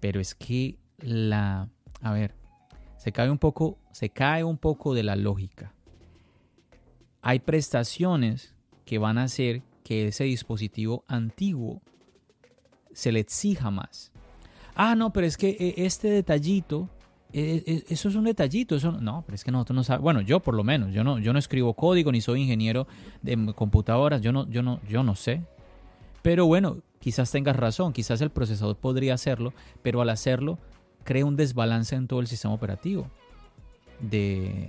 [0.00, 1.68] Pero es que la,
[2.00, 2.34] a ver,
[2.96, 5.74] se cae un poco, se cae un poco de la lógica.
[7.20, 8.54] Hay prestaciones
[8.84, 11.82] que van a hacer que ese dispositivo antiguo
[12.92, 14.12] se le exija más.
[14.74, 16.88] Ah, no, pero es que eh, este detallito,
[17.32, 20.54] eso es un detallito, eso no, pero es que nosotros no sabemos, bueno, yo por
[20.54, 22.86] lo menos, yo no, yo no escribo código ni soy ingeniero
[23.22, 25.42] de computadoras, yo no, yo no, yo no sé.
[26.20, 30.58] Pero bueno, quizás tengas razón, quizás el procesador podría hacerlo, pero al hacerlo
[31.04, 33.08] crea un desbalance en todo el sistema operativo
[34.00, 34.68] de,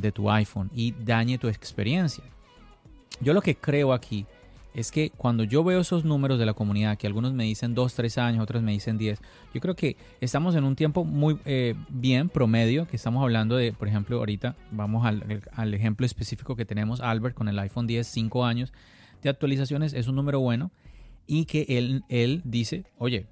[0.00, 2.24] de tu iPhone y dañe tu experiencia.
[3.20, 4.26] Yo lo que creo aquí
[4.74, 7.94] es que cuando yo veo esos números de la comunidad, que algunos me dicen 2,
[7.94, 9.20] 3 años, otros me dicen 10,
[9.54, 13.72] yo creo que estamos en un tiempo muy eh, bien promedio, que estamos hablando de,
[13.72, 18.06] por ejemplo, ahorita vamos al, al, ejemplo específico que tenemos, Albert, con el iPhone 10,
[18.06, 18.72] 5 años
[19.22, 20.70] de actualizaciones, es un número bueno,
[21.26, 23.26] y que él, él dice, oye,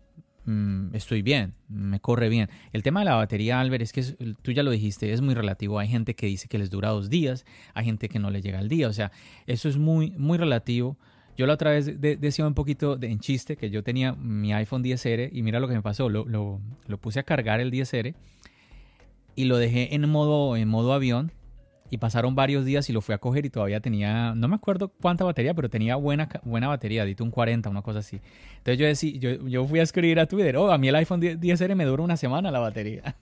[0.46, 2.48] Mm, estoy bien, me corre bien.
[2.72, 4.02] El tema de la batería, Albert, es que
[4.42, 5.78] tú ya lo dijiste, es muy relativo.
[5.78, 8.58] Hay gente que dice que les dura dos días, hay gente que no le llega
[8.58, 8.88] al día.
[8.88, 9.12] O sea,
[9.46, 10.96] eso es muy, muy relativo.
[11.40, 14.84] Yo la otra vez decía un poquito de, en chiste que yo tenía mi iPhone
[14.84, 16.10] 10R y mira lo que me pasó.
[16.10, 18.14] Lo, lo, lo puse a cargar el 10R
[19.36, 21.32] y lo dejé en modo, en modo avión
[21.88, 24.88] y pasaron varios días y lo fui a coger y todavía tenía, no me acuerdo
[25.00, 28.20] cuánta batería, pero tenía buena, buena batería, dito un 40, una cosa así.
[28.58, 31.22] Entonces yo, decía, yo, yo fui a escribir a Twitter, oh, a mí el iPhone
[31.22, 33.16] 10R me dura una semana la batería.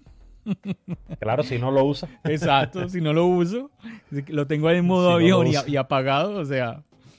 [1.21, 2.09] Claro, si no lo usa.
[2.25, 3.71] Exacto, si no lo uso,
[4.29, 6.85] lo tengo en modo avión y, apagado, o sea,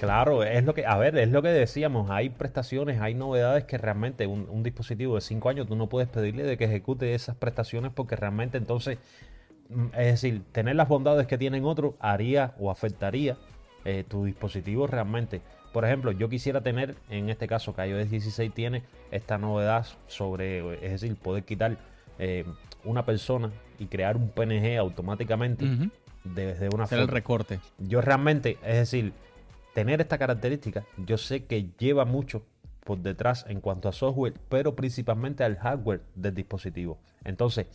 [0.00, 3.76] Claro, es lo que, a ver, es lo que decíamos, hay prestaciones, hay novedades que
[3.76, 7.92] realmente un, dispositivo de 5 años tú no puedes pedirle de que ejecute esas prestaciones
[7.92, 8.96] porque realmente entonces,
[9.68, 13.36] mm, es decir, tener las bondades que tienen otros haría o afectaría
[13.84, 15.42] eh, tu dispositivo realmente.
[15.70, 20.76] Por ejemplo, yo quisiera tener, en este caso que iOS 16 tiene esta novedad sobre,
[20.76, 21.76] es decir, poder quitar
[22.18, 22.46] eh,
[22.84, 25.66] una persona y crear un PNG automáticamente
[26.24, 27.60] desde una Hacer el recorte.
[27.78, 29.12] Yo realmente, es decir,
[29.74, 32.44] tener esta característica, yo sé que lleva mucho
[32.84, 36.98] por detrás en cuanto a software, pero principalmente al hardware del dispositivo.
[37.24, 37.66] Entonces,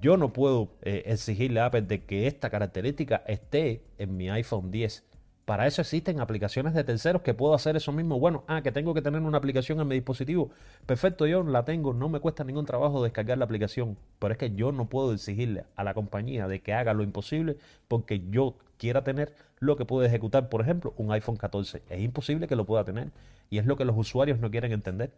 [0.00, 4.70] yo no puedo eh, exigirle a Apple de que esta característica esté en mi iPhone
[4.70, 5.04] 10
[5.44, 8.18] para eso existen aplicaciones de terceros que puedo hacer eso mismo.
[8.18, 10.50] Bueno, ah, que tengo que tener una aplicación en mi dispositivo.
[10.86, 13.98] Perfecto, yo la tengo, no me cuesta ningún trabajo descargar la aplicación.
[14.18, 17.58] Pero es que yo no puedo exigirle a la compañía de que haga lo imposible
[17.88, 21.82] porque yo quiera tener lo que puede ejecutar, por ejemplo, un iPhone 14.
[21.88, 23.10] Es imposible que lo pueda tener.
[23.50, 25.12] Y es lo que los usuarios no quieren entender.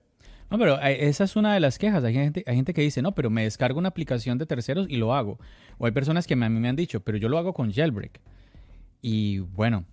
[0.50, 2.04] No, pero eh, esa es una de las quejas.
[2.04, 4.96] Hay gente, hay gente que dice, no, pero me descargo una aplicación de terceros y
[4.96, 5.38] lo hago.
[5.78, 8.20] O hay personas que a mí me han dicho, pero yo lo hago con jailbreak.
[9.02, 9.84] Y bueno,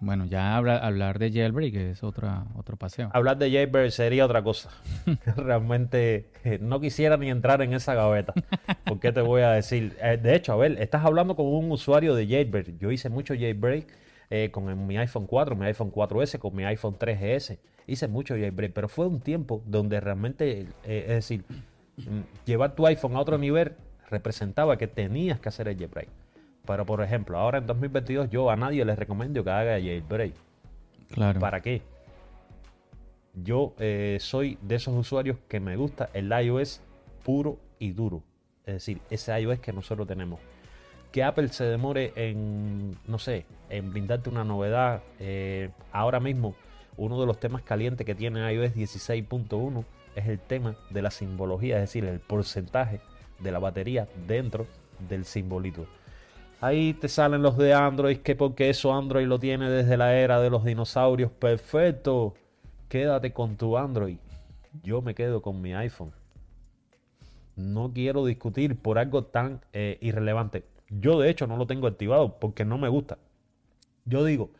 [0.00, 3.10] bueno, ya hablar de jailbreak es otra, otro paseo.
[3.12, 4.70] Hablar de jailbreak sería otra cosa.
[5.36, 8.32] Realmente eh, no quisiera ni entrar en esa gaveta.
[8.84, 9.96] ¿Por qué te voy a decir?
[10.02, 12.78] Eh, de hecho, a ver, estás hablando con un usuario de jailbreak.
[12.78, 13.86] Yo hice mucho jailbreak
[14.30, 17.58] eh, con mi iPhone 4, mi iPhone 4S, con mi iPhone 3GS.
[17.86, 21.44] Hice mucho jailbreak, pero fue un tiempo donde realmente, es decir,
[21.98, 23.72] mm, llevar tu iPhone a otro nivel
[24.08, 26.08] representaba que tenías que hacer el jailbreak.
[26.66, 30.34] Pero por ejemplo, ahora en 2022 yo a nadie les recomiendo que haga jailbreak.
[31.12, 31.40] Claro.
[31.40, 31.82] ¿Para qué?
[33.34, 36.80] Yo eh, soy de esos usuarios que me gusta el iOS
[37.24, 38.22] puro y duro.
[38.66, 40.40] Es decir, ese iOS que nosotros tenemos.
[41.12, 45.02] Que Apple se demore en, no sé, en brindarte una novedad.
[45.18, 46.54] Eh, ahora mismo,
[46.96, 49.84] uno de los temas calientes que tiene iOS 16.1
[50.14, 53.00] es el tema de la simbología, es decir, el porcentaje
[53.38, 54.66] de la batería dentro
[55.08, 55.86] del simbolito.
[56.60, 60.40] Ahí te salen los de Android, que porque eso Android lo tiene desde la era
[60.40, 61.30] de los dinosaurios.
[61.32, 62.34] Perfecto.
[62.88, 64.18] Quédate con tu Android.
[64.82, 66.12] Yo me quedo con mi iPhone.
[67.56, 70.64] No quiero discutir por algo tan eh, irrelevante.
[70.88, 73.18] Yo de hecho no lo tengo activado porque no me gusta.
[74.04, 74.50] Yo digo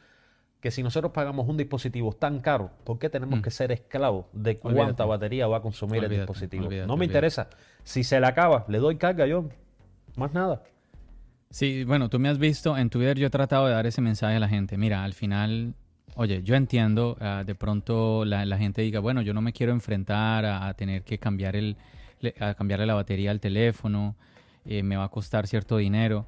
[0.61, 3.43] que si nosotros pagamos un dispositivo tan caro, ¿por qué tenemos Mm.
[3.43, 5.05] que ser esclavos de cuánta Olvídate.
[5.05, 6.67] batería va a consumir el dispositivo?
[6.67, 7.49] olvídate, no me interesa.
[7.83, 9.47] Si se le acaba, le doy carga yo.
[10.17, 10.63] Más nada.
[11.51, 14.37] Sí, bueno, tú me has visto en Twitter, yo he tratado de dar ese mensaje
[14.37, 14.79] a la gente.
[14.79, 15.75] Mira, al final,
[16.15, 19.73] oye, yo entiendo, ah, de pronto la, la gente diga, bueno, yo no me quiero
[19.73, 21.77] enfrentar a, tener que cambiar el,
[22.39, 24.15] a cambiarle la batería al teléfono,
[24.65, 26.27] eh, me va a costar cierto dinero.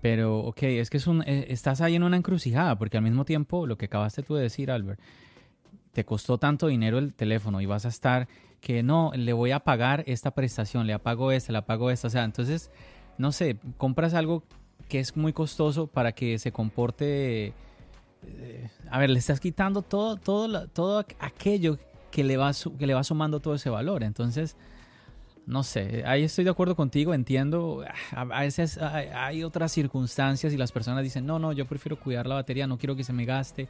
[0.00, 3.24] Pero, ok, es que es un, eh, estás ahí en una encrucijada, porque al mismo
[3.24, 4.98] tiempo, lo que acabaste tú de decir, Albert,
[5.92, 8.26] te costó tanto dinero el teléfono y vas a estar
[8.60, 12.08] que no, le voy a pagar esta prestación, le apago esta, le apago esta.
[12.08, 12.70] O sea, entonces,
[13.20, 14.42] no sé, compras algo
[14.88, 17.52] que es muy costoso para que se comporte...
[18.26, 21.78] eh, a ver, le estás quitando todo, todo, todo aquello
[22.10, 24.02] que le, va, que le va sumando todo ese valor.
[24.02, 24.56] Entonces,
[25.46, 27.84] no sé, ahí estoy de acuerdo contigo, entiendo.
[28.10, 32.26] A, veces hay, hay otras circunstancias y las personas dicen, no, no, yo prefiero cuidar
[32.26, 33.68] la batería, no quiero que se me gaste.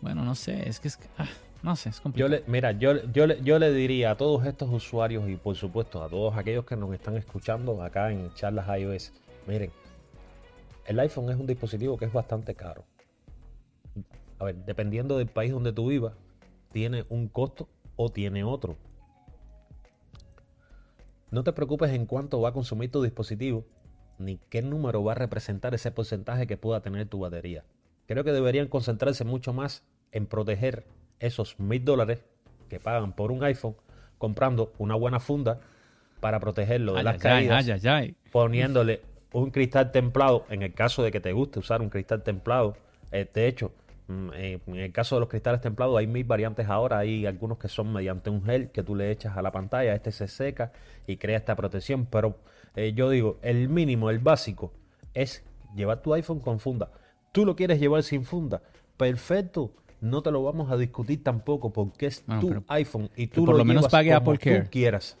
[0.00, 0.98] Bueno, no sé, es que es...
[1.18, 1.26] ah,
[1.64, 2.28] no sé, es Yo complicado.
[2.28, 6.10] le, mira, yo, yo, yo le diría a todos estos usuarios y por supuesto a
[6.10, 9.14] todos aquellos que nos están escuchando acá en charlas iOS,
[9.46, 9.72] miren,
[10.84, 12.84] el iPhone es un dispositivo que es bastante caro.
[14.38, 16.12] A ver, dependiendo del país donde tú vivas,
[16.70, 18.76] tiene un costo o tiene otro.
[21.30, 23.64] No te preocupes en cuánto va a consumir tu dispositivo,
[24.18, 27.64] ni qué número va a representar ese porcentaje que pueda tener tu batería.
[28.06, 30.84] Creo que deberían concentrarse mucho más en proteger
[31.20, 32.24] esos mil dólares
[32.68, 33.76] que pagan por un iPhone
[34.18, 35.60] comprando una buena funda
[36.20, 39.02] para protegerlo de Ay, las ay, caídas, ay, poniéndole
[39.32, 42.76] un cristal templado, en el caso de que te guste usar un cristal templado.
[43.12, 43.72] eh, de hecho,
[44.08, 46.98] mm, eh, en el caso de los cristales templados hay mil variantes ahora.
[46.98, 50.12] Hay algunos que son mediante un gel que tú le echas a la pantalla, este
[50.12, 50.72] se seca
[51.06, 52.06] y crea esta protección.
[52.06, 52.38] Pero
[52.76, 54.72] eh, yo digo, el mínimo, el básico,
[55.14, 55.44] es
[55.74, 56.90] llevar tu iPhone con funda.
[57.32, 58.62] Tú lo quieres llevar sin funda.
[58.96, 59.72] Perfecto.
[60.04, 63.44] No te lo vamos a discutir tampoco porque es Bueno, tu pero- iPhone y tú
[63.44, 64.60] por lo, lo menos llevas pague como Apple Care.
[64.64, 65.16] tú quieras.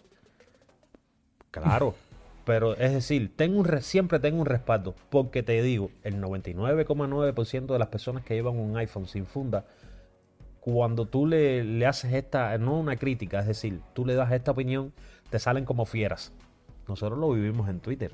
[1.50, 1.94] Claro,
[2.44, 7.66] pero es decir, tengo un re- siempre tengo un respaldo, porque te digo, el 99,9%
[7.72, 9.64] de las personas que llevan un iPhone sin funda,
[10.60, 14.50] cuando tú le, le haces esta, no una crítica, es decir, tú le das esta
[14.50, 14.92] opinión,
[15.30, 16.32] te salen como fieras.
[16.88, 18.12] Nosotros lo vivimos en Twitter,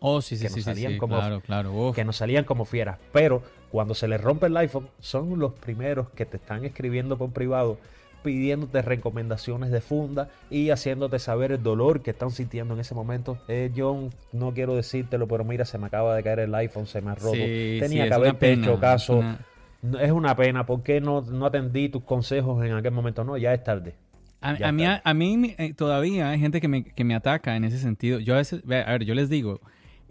[0.00, 1.72] Oh, sí, sí, que sí, nos sí, salían sí, como- claro, claro.
[1.72, 1.94] uf.
[1.94, 6.08] que nos salían como fieras, pero cuando se les rompe el iPhone, son los primeros
[6.10, 7.78] que te están escribiendo por privado
[8.22, 13.38] pidiéndote recomendaciones de funda y haciéndote saber el dolor que están sintiendo en ese momento.
[13.48, 17.00] Eh, John, no quiero decírtelo, pero mira, se me acaba de caer el iPhone, se
[17.00, 17.32] me ha roto.
[17.36, 19.16] Sí, Tenía sí, que es una haberte hecho es caso.
[19.18, 19.38] una-
[19.82, 23.24] No, Es una pena, ¿por qué no, no atendí tus consejos en aquel momento?
[23.24, 23.94] No, ya es tarde.
[24.42, 27.78] A, mí, a mí eh, todavía hay gente que me, que me ataca en ese
[27.78, 28.18] sentido.
[28.18, 29.60] Yo a veces, ve, a ver, yo les digo,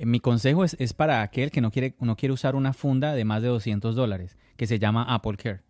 [0.06, 3.26] mi consejo es, es para aquel que no quiere, no quiere usar una funda de
[3.26, 5.62] más de 200 dólares, que se llama Apple Care.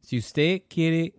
[0.00, 1.14] Si usted quiere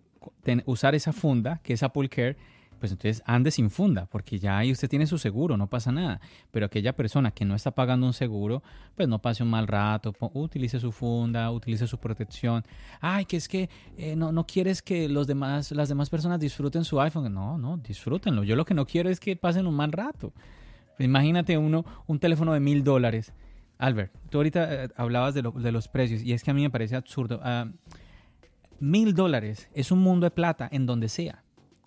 [0.64, 2.36] usar esa funda, que es Apple Care,
[2.78, 6.20] pues entonces ande sin funda, porque ya ahí usted tiene su seguro, no pasa nada.
[6.50, 8.62] Pero aquella persona que no está pagando un seguro,
[8.94, 12.64] pues no pase un mal rato, utilice su funda, utilice su protección.
[13.00, 16.84] Ay, que es que eh, no, no quieres que los demás, las demás personas disfruten
[16.84, 17.32] su iPhone.
[17.32, 18.44] No, no, disfrútenlo.
[18.44, 20.32] Yo lo que no quiero es que pasen un mal rato.
[20.98, 23.32] Imagínate uno, un teléfono de mil dólares.
[23.78, 26.62] Albert, tú ahorita eh, hablabas de, lo- de los precios y es que a mí
[26.62, 27.40] me parece absurdo.
[27.42, 27.66] Ah,
[28.80, 31.42] mil dólares es un mundo de plata en donde sea.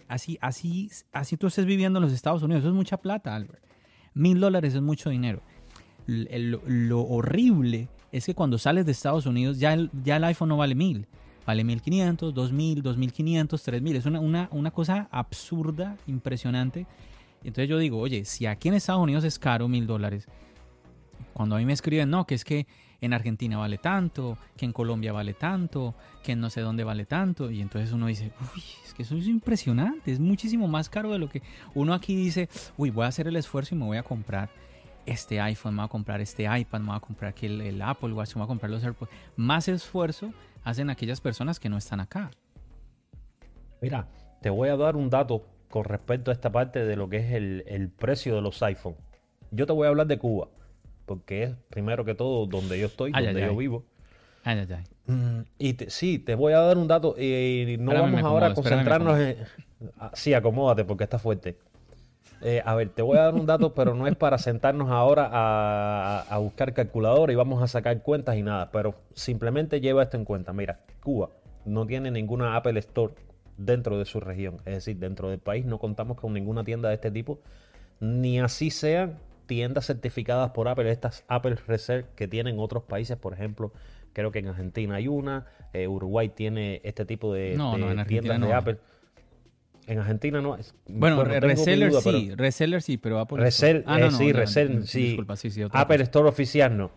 [0.08, 2.62] Así, así, así tú estés viviendo en los Estados Unidos.
[2.62, 3.64] Eso es mucha plata, Albert.
[4.14, 5.42] Mil dólares es mucho dinero.
[6.08, 10.58] Lo, horrible es que cuando sales de Estados Unidos ya el, ya el iPhone no
[10.58, 11.06] vale mil.
[11.46, 13.96] Vale 1500, 2000, 2500, 3000.
[13.96, 16.86] Es una, una, una cosa absurda, impresionante.
[17.44, 20.28] Entonces yo digo, oye, si aquí en Estados Unidos es caro mil dólares,
[21.34, 22.68] cuando a mí me escriben, no, que es que
[23.02, 27.50] en Argentina vale tanto, que en Colombia vale tanto, que no sé dónde vale tanto,
[27.50, 31.20] y entonces uno dice, uy, es que eso es impresionante, es muchísimo más caro de
[31.20, 31.42] lo que
[31.76, 34.50] uno aquí dice, uy, voy a hacer el esfuerzo y me voy a comprar
[35.06, 37.82] este iPhone, me voy a comprar este iPad, me voy a comprar aquí el, el
[37.82, 39.10] Apple Watch, me voy a comprar los AirPods.
[39.38, 40.34] Más esfuerzo
[40.64, 42.32] hacen aquellas personas que no están acá.
[43.82, 44.10] Mira,
[44.42, 47.32] te voy a dar un dato con respecto a esta parte de lo que es
[47.34, 48.96] el, el precio de los iPhone.
[49.52, 50.48] Yo te voy a hablar de Cuba,
[51.06, 53.58] porque es primero que todo donde yo estoy, Ay, donde ay, yo ay.
[53.58, 53.84] vivo.
[55.06, 58.48] Mm, Y te- sí, te voy a dar un dato y no Espérame, vamos ahora
[58.48, 59.38] a concentrarnos en...
[59.98, 61.58] Ah, Sí, acomódate porque está fuerte.
[62.42, 65.30] Eh, a ver, te voy a dar un dato, pero no es para sentarnos ahora
[65.32, 70.18] a, a buscar calculadora y vamos a sacar cuentas y nada, pero simplemente lleva esto
[70.18, 70.54] en cuenta.
[70.54, 71.30] Mira, Cuba
[71.66, 73.14] no tiene ninguna Apple Store
[73.60, 76.96] dentro de su región, es decir, dentro del país no contamos con ninguna tienda de
[76.96, 77.40] este tipo,
[78.00, 83.34] ni así sean tiendas certificadas por Apple, estas Apple Reserve que tienen otros países, por
[83.34, 83.74] ejemplo,
[84.14, 87.92] creo que en Argentina hay una, eh, Uruguay tiene este tipo de, No, de no,
[87.92, 88.54] en tiendas no de.
[88.54, 88.78] Apple.
[89.88, 90.76] En Argentina no es.
[90.88, 93.84] Bueno, mi reseller duda, pero- sí, reseller sí, pero Apple Resell.
[93.88, 95.04] Ah, eh, sí, ya, Resell, dis- sí.
[95.08, 96.04] Disculpa, sí, sí, Apple cosa.
[96.04, 96.92] Store oficial no.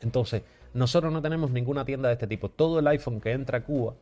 [0.00, 0.42] Entonces,
[0.72, 2.48] nosotros no tenemos ninguna tienda de este tipo.
[2.48, 3.94] Todo el iPhone que entra a Cuba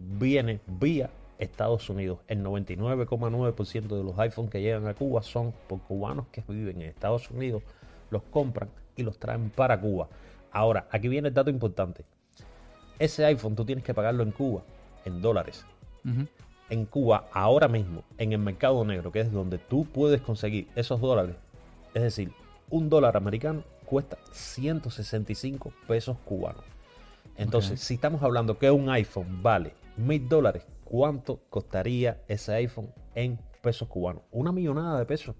[0.00, 2.18] viene vía Estados Unidos.
[2.26, 6.88] El 99,9% de los iPhones que llegan a Cuba son por cubanos que viven en
[6.88, 7.62] Estados Unidos,
[8.10, 10.08] los compran y los traen para Cuba.
[10.52, 12.04] Ahora, aquí viene el dato importante.
[12.98, 14.62] Ese iPhone tú tienes que pagarlo en Cuba
[15.04, 15.64] en dólares
[16.70, 21.00] en Cuba ahora mismo, en el mercado negro, que es donde tú puedes conseguir esos
[21.00, 21.36] dólares,
[21.92, 22.32] es decir,
[22.70, 26.64] un dólar americano cuesta 165 pesos cubanos.
[27.36, 33.38] Entonces, si estamos hablando que un iPhone vale mil dólares, ¿cuánto costaría ese iPhone en
[33.62, 34.22] pesos cubanos?
[34.30, 35.36] Una millonada de pesos.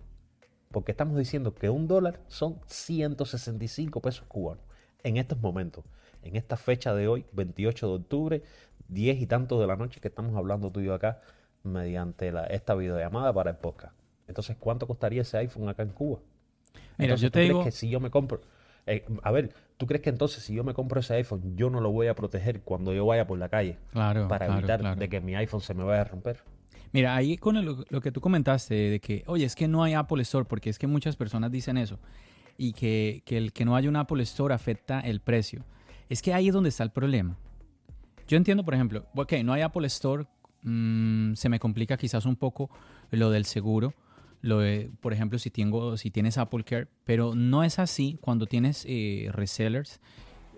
[0.70, 4.64] Porque estamos diciendo que un dólar son 165 pesos cubanos
[5.02, 5.84] en estos momentos,
[6.22, 8.42] en esta fecha de hoy, 28 de octubre,
[8.88, 11.20] 10 y tanto de la noche que estamos hablando tú y yo acá
[11.64, 13.94] mediante la- esta videollamada para el podcast.
[14.28, 16.20] Entonces, ¿cuánto costaría ese iPhone acá en Cuba?
[16.98, 18.40] Mira, Entonces, yo ¿tú te crees digo, que si yo me compro...
[18.86, 21.80] eh, a ver, ¿tú crees que entonces si yo me compro ese iPhone, yo no
[21.80, 25.00] lo voy a proteger cuando yo vaya por la calle claro, para claro, evitar claro.
[25.00, 26.44] de que mi iPhone se me vaya a romper?
[26.92, 29.94] Mira, ahí con el- lo que tú comentaste de que, oye, es que no hay
[29.94, 31.98] Apple Store, porque es que muchas personas dicen eso,
[32.58, 35.64] y que, que el que no haya un Apple Store afecta el precio.
[36.10, 37.38] Es que ahí es donde está el problema.
[38.28, 40.26] Yo entiendo, por ejemplo, ok, no hay Apple Store,
[40.62, 42.68] mm, se me complica quizás un poco
[43.10, 43.94] lo del seguro,
[44.42, 44.60] lo
[45.00, 48.18] por ejemplo, si, tienes Apple Care, pero no es así.
[48.20, 50.00] Cuando tienes eh, resellers,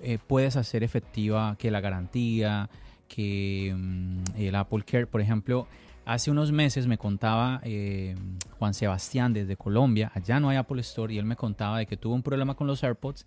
[0.02, 2.70] eh, puedes hacer efectiva que la garantía,
[3.08, 5.66] que mm, el Apple Care, por ejemplo,
[6.04, 8.16] hace unos meses me contaba eh,
[8.58, 11.96] Juan Sebastián desde Colombia, allá no hay Apple Store, y él me contaba de que
[11.96, 13.26] tuvo un problema con los AirPods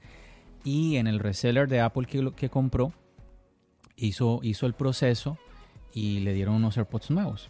[0.64, 2.92] y en el reseller de Apple que compró,
[3.96, 5.38] hizo, hizo el proceso
[5.94, 7.50] y le dieron unos AirPods nuevos.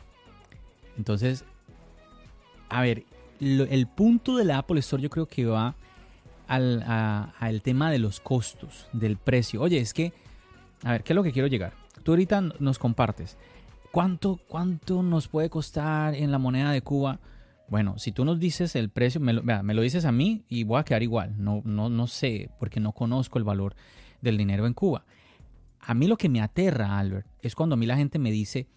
[0.97, 1.45] Entonces,
[2.69, 3.05] a ver,
[3.39, 5.75] el punto de la Apple Store yo creo que va
[6.47, 6.83] al,
[7.39, 9.61] al tema de los costos, del precio.
[9.61, 10.13] Oye, es que,
[10.83, 11.73] a ver, ¿qué es lo que quiero llegar?
[12.03, 13.37] Tú ahorita nos compartes.
[13.91, 17.19] ¿Cuánto, ¿Cuánto nos puede costar en la moneda de Cuba?
[17.67, 20.63] Bueno, si tú nos dices el precio, me lo, me lo dices a mí y
[20.63, 21.33] voy a quedar igual.
[21.37, 23.75] No, no, no sé, porque no conozco el valor
[24.21, 25.05] del dinero en Cuba.
[25.79, 28.67] A mí lo que me aterra, Albert, es cuando a mí la gente me dice,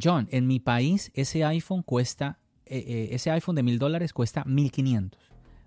[0.00, 2.38] John, en mi país ese iPhone cuesta,
[2.70, 5.20] eh, eh, ese iPhone de mil dólares cuesta 1500,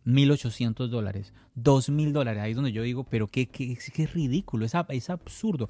[0.05, 2.41] 1800 dólares, 2000 dólares.
[2.43, 3.77] Ahí es donde yo digo, pero qué, qué,
[4.13, 5.69] ridículo, es, ab- es absurdo.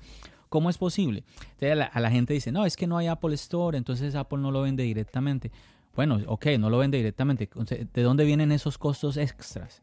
[0.49, 1.23] ¿Cómo es posible?
[1.59, 4.51] Entonces a la, gente dice, no, es que no hay Apple Store, entonces Apple no
[4.51, 5.51] lo vende directamente.
[5.95, 7.49] Bueno, ok, no lo vende directamente.
[7.93, 9.81] ¿De dónde vienen esos costos extras?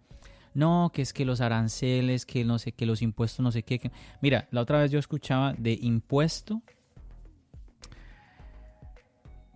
[0.55, 3.91] No, que es que los aranceles, que no sé, que los impuestos, no sé qué.
[4.21, 6.63] Mira, la otra vez yo escuchaba de impuesto,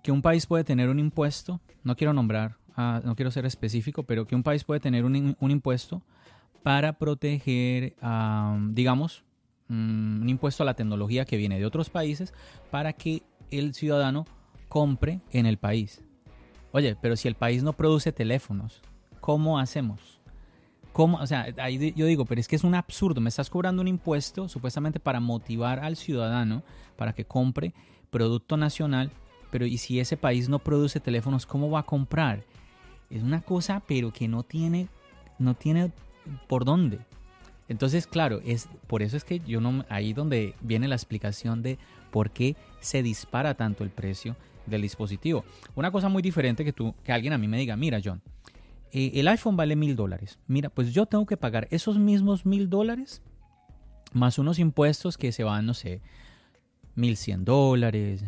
[0.02, 4.02] que un país puede tener un impuesto, no quiero nombrar, ah, no quiero ser específico,
[4.02, 6.02] pero que un país puede tener un, impuesto
[6.62, 7.94] para proteger,
[8.70, 9.24] digamos,
[9.68, 12.34] mm, un impuesto a la tecnología que viene de otros países
[12.70, 14.26] para que el ciudadano
[14.68, 16.02] compre en el país.
[16.72, 18.80] Oye, pero si el país no produce teléfonos,
[19.20, 20.20] ¿cómo hacemos?
[20.92, 21.18] ¿Cómo?
[21.18, 23.20] O sea, ahí yo digo, pero es que es un absurdo.
[23.20, 26.62] Me estás cobrando un impuesto supuestamente para motivar al ciudadano
[26.96, 27.74] para que compre
[28.10, 29.10] producto nacional,
[29.52, 32.42] pero ¿y si ese país no produce teléfonos, cómo va a comprar?
[33.10, 34.88] Es una cosa, pero que no tiene,
[35.38, 35.92] no tiene
[36.48, 36.98] por dónde.
[37.68, 41.78] Entonces, claro, es por eso es que yo no ahí donde viene la explicación de
[42.10, 45.44] por qué se dispara tanto el precio del dispositivo.
[45.74, 48.22] Una cosa muy diferente que tú, que alguien a mí me diga, mira, John,
[48.90, 50.38] eh, el iPhone vale mil dólares.
[50.46, 53.20] Mira, pues yo tengo que pagar esos mismos mil dólares
[54.14, 56.00] más unos impuestos que se van, no sé,
[56.94, 58.24] mil cien dólares.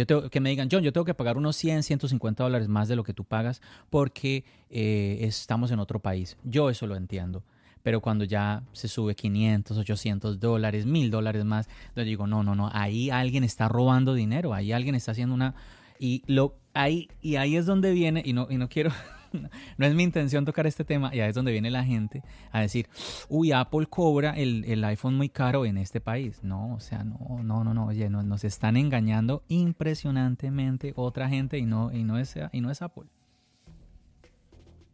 [0.00, 2.88] Yo tengo que me digan, John, yo tengo que pagar unos 100, 150 dólares más
[2.88, 6.38] de lo que tú pagas porque eh, estamos en otro país.
[6.42, 7.44] Yo eso lo entiendo.
[7.82, 12.54] Pero cuando ya se sube 500, 800 dólares, 1000 dólares más, yo digo, no, no,
[12.54, 15.54] no, ahí alguien está robando dinero, ahí alguien está haciendo una...
[15.98, 18.90] Y, lo, ahí, y ahí es donde viene, y no, y no quiero
[19.78, 22.22] no es mi intención tocar este tema y ahí es donde viene la gente
[22.52, 22.88] a decir,
[23.28, 26.42] uy, Apple cobra el, el iPhone muy caro en este país.
[26.42, 31.66] No, o sea, no, no, no, no, oye, nos, están engañando impresionantemente otra gente y
[31.66, 33.04] no, y no, es, y no es Apple.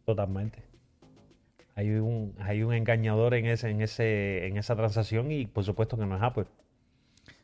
[0.05, 0.63] Totalmente.
[1.75, 5.97] Hay un, hay un engañador en, ese, en, ese, en esa transacción y por supuesto
[5.97, 6.45] que no es Apple.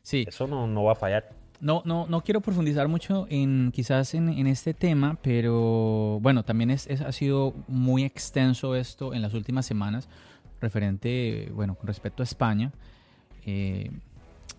[0.02, 0.24] Sí.
[0.26, 1.30] Eso no, no va a fallar.
[1.64, 6.86] No, no, no quiero profundizar mucho en quizás en, este tema, pero bueno, también es,
[6.90, 10.06] ha sido muy extenso esto en las últimas semanas,
[10.60, 12.70] referente, bueno, con respecto a España.
[13.46, 13.90] Eh,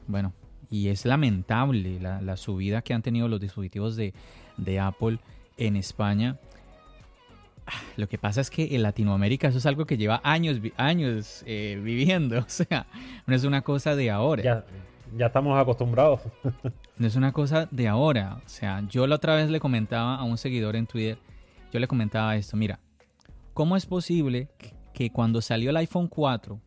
[0.07, 0.33] bueno,
[0.71, 5.19] y es lamentable la, subida que han tenido los dispositivos de, Apple
[5.57, 6.39] en España.
[7.67, 11.43] Ah, lo que pasa es que en Latinoamérica eso es algo que lleva años, años
[11.45, 12.87] eh, viviendo, o sea,
[13.27, 14.41] no es una cosa de ahora.
[14.41, 14.65] Ya,
[15.17, 16.21] ya estamos acostumbrados.
[16.97, 18.41] no es una cosa de ahora.
[18.45, 21.17] O sea, yo la otra vez le comentaba a un seguidor en Twitter,
[21.71, 22.79] yo le comentaba esto, mira,
[23.53, 24.49] ¿cómo es posible
[24.93, 26.59] que cuando salió el iPhone 4,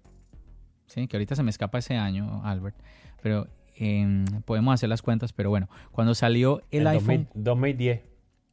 [0.87, 1.07] ¿sí?
[1.07, 2.77] que ahorita se me escapa ese año, Albert,
[3.23, 3.47] pero
[3.77, 7.29] em, podemos hacer las cuentas, pero bueno, cuando salió el, iPhone...
[7.35, 8.03] 2010.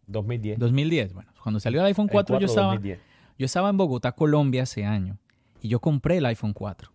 [0.07, 0.59] 2010.
[0.59, 2.97] 2010, bueno, cuando salió el iPhone 4, yo, estaba, yo
[3.45, 5.17] estaba en Bogotá, Colombia ese año,
[5.61, 6.94] y yo compré el iPhone 4.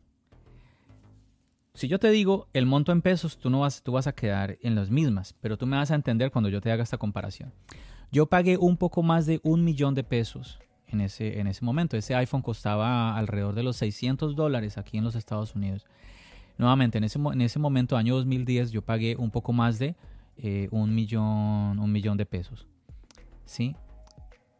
[1.80, 4.58] Si yo te digo el monto en pesos, tú no vas, tú vas a quedar
[4.60, 7.54] en las mismas, pero tú me vas a entender cuando yo te haga esta comparación.
[8.12, 10.58] Yo pagué un poco más de un millón de pesos
[10.88, 11.96] en ese, en ese momento.
[11.96, 15.86] Ese iPhone costaba alrededor de los 600 dólares aquí en los Estados Unidos.
[16.58, 19.96] Nuevamente, en ese, en ese momento, año 2010, yo pagué un poco más de
[20.36, 22.66] eh, un, millón, un millón de pesos.
[23.46, 23.74] ¿Sí?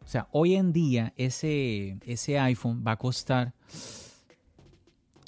[0.03, 3.53] O sea, hoy en día ese, ese iPhone va a costar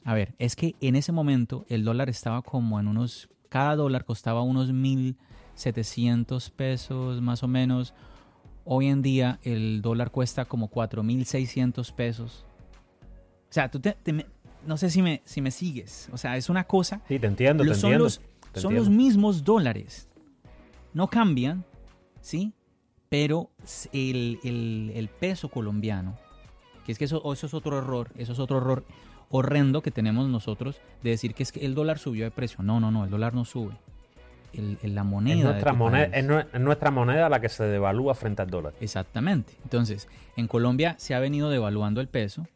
[0.06, 4.06] a ver, es que en ese momento el dólar estaba como en unos, cada dólar
[4.06, 7.94] costaba unos 1.700 pesos más o menos.
[8.66, 12.46] Hoy en día el dólar cuesta como 4.600 pesos.
[13.50, 13.96] O sea, tú te,
[14.66, 16.10] no sé si me, si me sigues.
[16.12, 17.02] O sea, es una cosa.
[17.08, 18.06] Sí, te entiendo, te son entiendo.
[18.06, 18.22] Los,
[18.56, 20.10] son los mismos dólares.
[20.94, 21.64] No cambian,
[22.22, 22.54] ¿sí?
[23.10, 23.52] Pero
[23.94, 26.18] el, el peso colombiano,
[26.86, 28.86] que es que eso, eso es otro error, eso es otro error
[29.36, 32.64] horrendo que tenemos nosotros de decir que es que el dólar subió de precio.
[32.64, 33.74] No, no, no, el dólar no sube.
[34.54, 35.38] El, la moneda.
[35.38, 38.74] Es nuestra, moneda, es nuestra moneda la que se devalúa frente al dólar.
[38.80, 39.54] Exactamente.
[39.64, 40.08] Entonces,
[40.38, 42.48] en Colombia se ha venido devaluando el peso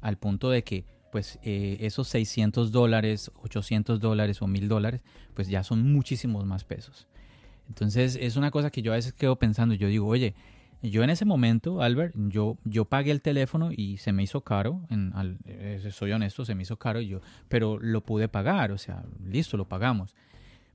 [0.00, 5.02] al punto de que pues eh, esos 600 dólares, 800 dólares o 1000 dólares,
[5.34, 7.08] pues ya son muchísimos más pesos.
[7.68, 10.34] Entonces es una cosa que yo a veces quedo pensando, yo digo, oye,
[10.82, 14.80] yo en ese momento, Albert, yo, yo pagué el teléfono y se me hizo caro,
[14.90, 15.12] en,
[15.46, 19.56] eh, soy honesto, se me hizo caro, yo, pero lo pude pagar, o sea, listo,
[19.56, 20.14] lo pagamos.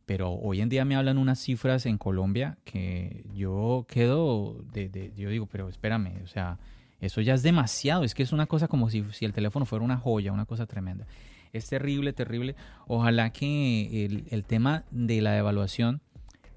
[0.05, 5.47] Pero hoy en día me hablan unas cifras en Colombia que yo quedo, yo digo,
[5.47, 6.57] pero espérame, o sea,
[7.01, 9.83] eso ya es demasiado, es que es una cosa como si, si el teléfono fuera
[9.83, 11.05] una joya, una cosa tremenda.
[11.51, 12.55] Es terrible, terrible.
[12.87, 16.01] Ojalá que el, el tema de la devaluación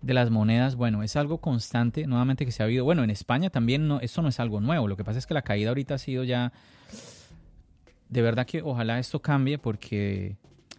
[0.02, 2.84] de las monedas, bueno, es algo constante, nuevamente que se ha habido.
[2.84, 4.88] Bueno, en España también no, eso no es algo nuevo.
[4.88, 6.52] Lo que pasa es que la caída ahorita ha sido ya.
[8.08, 10.36] De verdad que ojalá esto cambie porque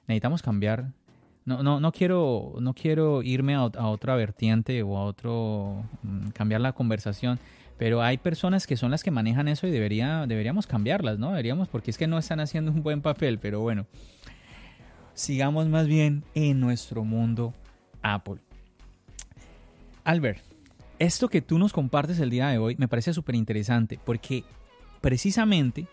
[0.07, 0.91] necesitamos cambiar.
[1.45, 5.83] No, no, no quiero, no quiero irme a, otra vertiente o a otro.
[6.03, 7.39] Mm, cambiar la conversación.
[7.77, 11.29] Pero hay personas que son las que manejan eso y debería, deberíamos cambiarlas, ¿no?
[11.29, 13.39] Deberíamos, porque es que no están haciendo un buen papel.
[13.39, 13.85] Pero bueno,
[15.13, 17.53] sigamos más bien en nuestro mundo
[18.01, 18.39] Apple.
[20.03, 20.43] Albert,
[20.99, 24.43] esto que tú nos compartes el día de hoy me parece súper interesante porque
[25.01, 25.87] precisamente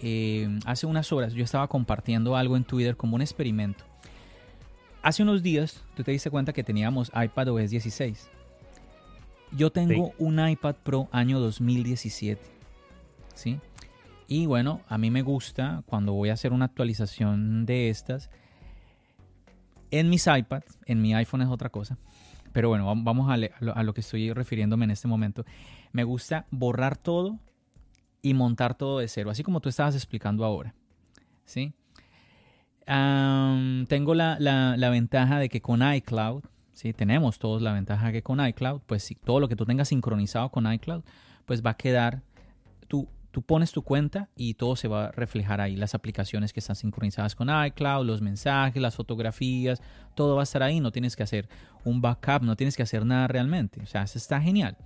[0.00, 3.84] eh, hace unas horas yo estaba compartiendo algo en Twitter como un experimento.
[5.02, 8.30] Hace unos días tú te diste cuenta que teníamos iPad OS 16.
[9.52, 12.42] Yo tengo un iPad Pro año 2017.
[13.34, 13.60] ¿Sí?
[14.28, 18.28] Y bueno, a mí me gusta cuando voy a hacer una actualización de estas.
[19.92, 21.96] En mis iPads, en mi iPhone es otra cosa.
[22.56, 23.36] Pero bueno, vamos a,
[23.82, 25.44] lo, que estoy refiriéndome en este momento.
[25.92, 27.38] Me gusta borrar todo
[28.22, 30.74] y montar todo de cero, así como tú estabas explicando ahora.
[31.44, 31.74] ¿Sí?
[32.86, 36.94] tengo la, ventaja de que con iCloud, ¿sí?
[36.94, 40.48] tenemos todos la ventaja que con iCloud, pues si todo lo que tú tengas sincronizado
[40.48, 41.02] con iCloud,
[41.44, 42.22] pues va a quedar,
[42.88, 45.76] tú Tú pones tu cuenta y todo se va a reflejar ahí.
[45.76, 49.82] Las aplicaciones que están sincronizadas con iCloud, los mensajes, las fotografías,
[50.14, 50.80] todo va a estar ahí.
[50.80, 51.46] No tienes que hacer
[51.84, 53.82] un backup, no tienes que hacer nada realmente.
[53.82, 54.78] O sea, eso está genial.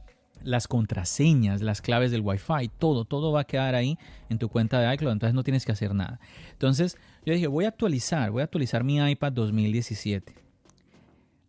[0.43, 3.97] Las contraseñas, las claves del Wi-Fi, todo, todo va a quedar ahí
[4.29, 5.13] en tu cuenta de iCloud.
[5.13, 6.19] Entonces no tienes que hacer nada.
[6.51, 10.35] Entonces yo dije, voy a actualizar, voy a actualizar mi iPad 2017.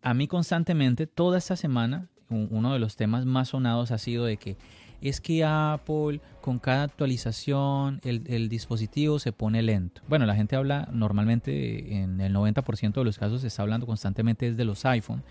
[0.02, 4.36] A mí constantemente, toda esta semana, uno de los temas más sonados ha sido de
[4.36, 4.56] que
[5.02, 10.00] es que Apple con cada actualización el, dispositivo se pone lento.
[10.08, 14.50] Bueno, la gente habla normalmente en el 90% de los casos se está hablando constantemente
[14.50, 15.22] desde los iPhone.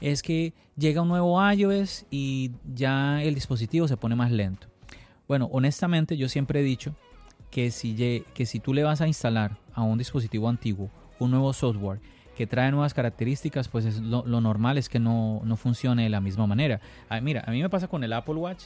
[0.00, 4.66] Es que llega un nuevo iOS y ya el dispositivo se pone más lento.
[5.28, 6.94] Bueno, honestamente yo siempre he dicho
[7.50, 11.52] que si, que si tú le vas a instalar a un dispositivo antiguo un nuevo
[11.52, 12.00] software
[12.36, 16.46] que trae nuevas características, pues es lo, normal es que no, funcione de la misma
[16.46, 16.80] manera.
[17.08, 18.64] Ah, mira, a mí me pasa con el Apple Watch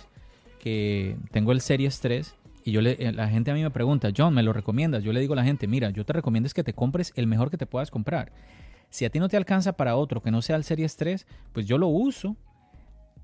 [0.60, 4.34] que tengo el Series 3 y yo eh, la gente a mí me pregunta, John,
[4.34, 5.02] ¿me lo recomiendas?
[5.02, 7.26] Yo le digo a la gente, mira, yo te recomiendo es que te compres el
[7.26, 8.32] mejor que te puedas comprar.
[8.90, 11.66] Si a ti no te alcanza para otro que no sea el Series 3, pues
[11.66, 12.36] yo lo uso.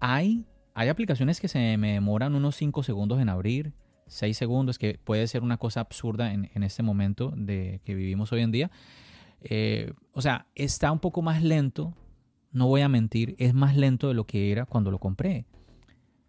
[0.01, 3.73] Hay, hay aplicaciones que se me demoran unos 5 segundos en abrir,
[4.07, 8.33] 6 segundos, que puede ser una cosa absurda en, en este momento de que vivimos
[8.33, 8.71] hoy en día.
[9.43, 11.95] Eh, o sea, está un poco más lento,
[12.53, 15.47] no voy a mentir, es más lento de lo que era cuando lo compré.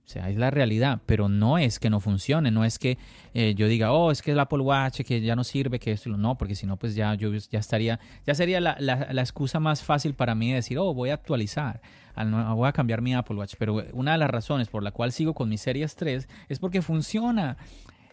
[0.07, 2.97] Sea, es la realidad, pero no es que no funcione, no es que
[3.33, 6.09] eh, yo diga, oh, es que el Apple Watch que ya no sirve, que esto,
[6.11, 9.83] no, porque si no, pues ya yo ya estaría, ya sería la, la, excusa más
[9.83, 11.81] fácil para mí de decir, oh, voy a actualizar,
[12.15, 13.55] voy a cambiar mi Apple Watch.
[13.59, 16.81] Pero una de las razones por la cual sigo con mi Series 3 es porque
[16.81, 17.57] funciona,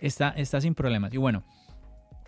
[0.00, 1.14] está, está sin problemas.
[1.14, 1.44] Y bueno,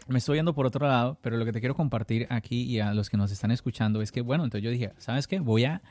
[0.07, 2.95] me estoy yendo por otro lado, pero lo que te quiero compartir aquí y a
[2.95, 5.41] los que nos están escuchando es que, bueno, entonces yo dije, ¿sabes qué?
[5.41, 5.83] Voy a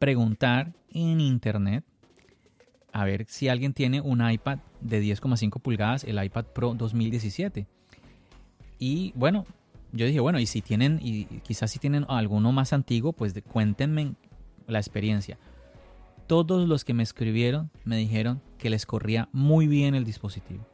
[0.00, 1.84] preguntar en internet
[2.94, 7.66] a ver si alguien tiene un iPad de 10,5 pulgadas, el iPad Pro 2017.
[8.78, 9.46] Y bueno,
[9.90, 14.14] yo dije, bueno, y si tienen, y quizás si tienen alguno más antiguo, pues cuéntenme
[14.68, 15.38] la experiencia.
[16.28, 20.64] Todos los que me escribieron me dijeron que les corría muy bien el dispositivo.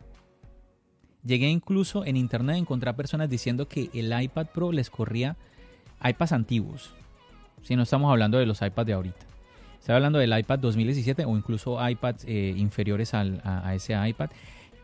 [1.24, 5.38] Llegué incluso en internet a encontrar personas diciendo que el iPad Pro les corría
[6.04, 6.92] iPads antiguos.
[7.62, 9.29] Si no estamos hablando de los iPads de ahorita.
[9.80, 14.30] Estoy hablando del iPad 2017 o incluso iPads eh, inferiores a, ese iPad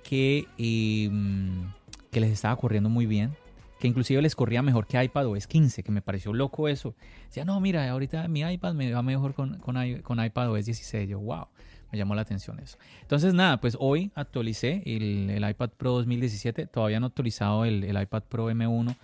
[0.02, 1.70] que, em,
[2.10, 3.36] que les estaba corriendo muy bien.
[3.78, 6.94] Que inclusive les corría mejor que iPad OS 15, que me pareció loco eso.
[7.26, 11.10] Decía, no, mira, ahorita mi iPad me va mejor con, con, iPad OS 16.
[11.10, 11.46] Yo, wow
[11.92, 12.78] me llamó la atención eso.
[13.02, 16.66] Entonces, nada, pues hoy actualicé el, iPad Pro 2017.
[16.66, 18.96] Todavía no he actualizado el, iPad Pro M1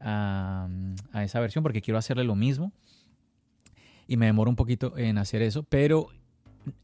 [0.00, 0.68] a,
[1.14, 2.72] esa versión porque quiero hacerle lo mismo.
[4.10, 5.62] Y me demoro un poquito en hacer eso.
[5.62, 6.08] Pero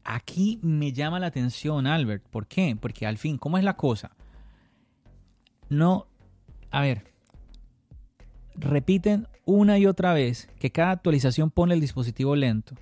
[0.05, 2.23] aquí me llama la atención, Albert.
[2.29, 2.77] ¿Por qué?
[2.79, 4.15] Porque al fin, ¿cómo es la cosa?
[5.67, 6.07] No,
[6.71, 7.03] a ver,
[8.55, 12.75] repiten una y otra vez que cada actualización pone el dispositivo lento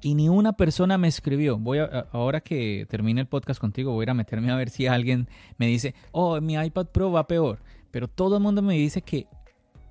[0.00, 1.58] y ni una persona me escribió.
[1.58, 4.70] Voy a, ahora que termine el podcast contigo, voy a ir a meterme a ver
[4.70, 7.60] si alguien me dice, oh, mi iPad Pro va peor.
[7.90, 9.26] Pero todo el mundo me dice que,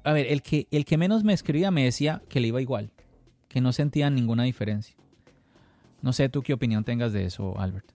[0.03, 2.91] a ver, el que, el que menos me escribía me decía que le iba igual,
[3.47, 4.95] que no sentía ninguna diferencia.
[6.01, 7.91] No sé tú qué opinión tengas de eso, Albert.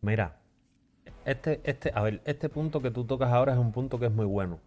[0.00, 0.38] Mira,
[1.24, 4.12] este, este, a ver, este punto que tú tocas ahora es un punto que es
[4.12, 4.58] muy bueno.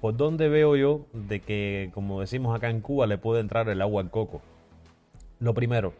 [0.00, 3.82] ¿Por dónde veo yo de que, como decimos acá en Cuba, le puede entrar el
[3.82, 4.40] agua al coco?
[5.38, 5.92] Lo primero,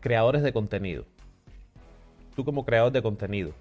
[0.00, 1.04] creadores de contenido.
[2.34, 3.52] Tú como creador de contenido,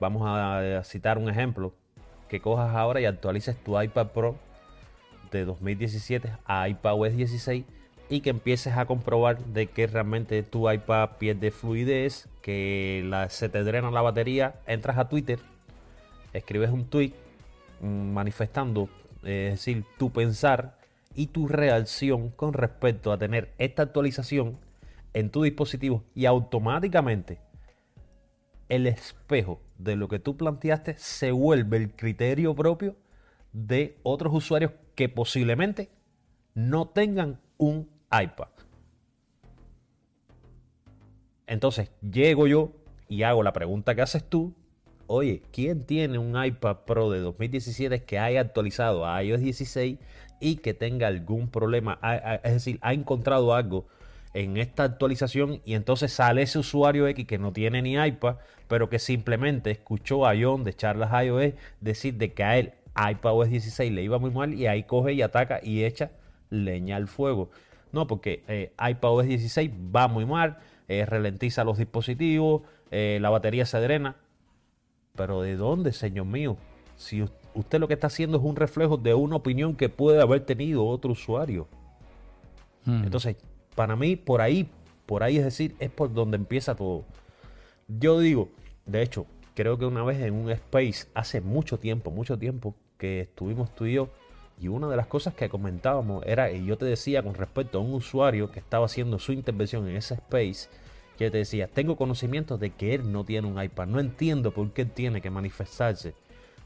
[0.00, 1.74] vamos a citar un ejemplo,
[2.28, 4.36] que cojas ahora y actualices tu iPad Pro
[5.38, 7.64] de 2017 a iPadOS 16
[8.08, 13.64] y que empieces a comprobar de que realmente tu iPad pierde fluidez, que se te
[13.64, 15.38] drena la batería, entras a Twitter,
[16.32, 17.12] escribes un tweet
[17.80, 18.88] mm, manifestando,
[19.22, 20.76] es decir, tu pensar
[21.14, 24.58] y tu reacción con respecto a tener esta actualización
[25.14, 27.38] en tu dispositivo y automáticamente
[28.68, 32.96] el espejo de lo que tú planteaste se vuelve el criterio propio
[33.54, 35.88] de otros usuarios que posiblemente
[36.54, 38.48] no tengan un iPad.
[41.46, 42.72] Entonces llego yo
[43.08, 44.54] y hago la pregunta que haces tú.
[45.06, 49.98] Oye, ¿quién tiene un iPad Pro de 2017 que haya actualizado a iOS 16
[50.40, 51.98] y que tenga algún problema,
[52.42, 53.86] es decir, ha encontrado algo
[54.32, 58.36] en esta actualización y entonces sale ese usuario X que no tiene ni iPad,
[58.66, 63.50] pero que simplemente escuchó a John de charlas iOS decir de que a él iPadOS
[63.50, 66.10] 16 le iba muy mal y ahí coge y ataca y echa
[66.50, 67.50] leña al fuego.
[67.92, 73.66] No, porque eh, iPadOS 16 va muy mal, eh, ralentiza los dispositivos, eh, la batería
[73.66, 74.16] se drena.
[75.14, 76.56] Pero ¿de dónde, señor mío?
[76.96, 80.20] Si usted usted lo que está haciendo es un reflejo de una opinión que puede
[80.20, 81.68] haber tenido otro usuario.
[82.84, 83.04] Hmm.
[83.04, 83.36] Entonces,
[83.74, 84.68] para mí, por ahí,
[85.06, 87.04] por ahí es decir, es por donde empieza todo.
[87.88, 88.48] Yo digo,
[88.86, 93.20] de hecho, creo que una vez en un space, hace mucho tiempo, mucho tiempo, que
[93.20, 94.08] estuvimos tú y yo,
[94.60, 97.80] y una de las cosas que comentábamos era, y yo te decía con respecto a
[97.80, 100.68] un usuario que estaba haciendo su intervención en ese space,
[101.18, 104.72] que te decía, tengo conocimiento de que él no tiene un iPad, no entiendo por
[104.72, 106.14] qué tiene que manifestarse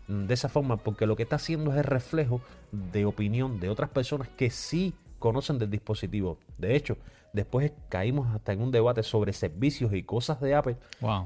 [0.09, 2.41] mm, de esa forma, porque lo que está haciendo es el reflejo
[2.73, 6.39] de opinión de otras personas que sí conocen del dispositivo.
[6.57, 6.97] De hecho,
[7.33, 10.77] después caímos hasta en un debate sobre servicios y cosas de Apple.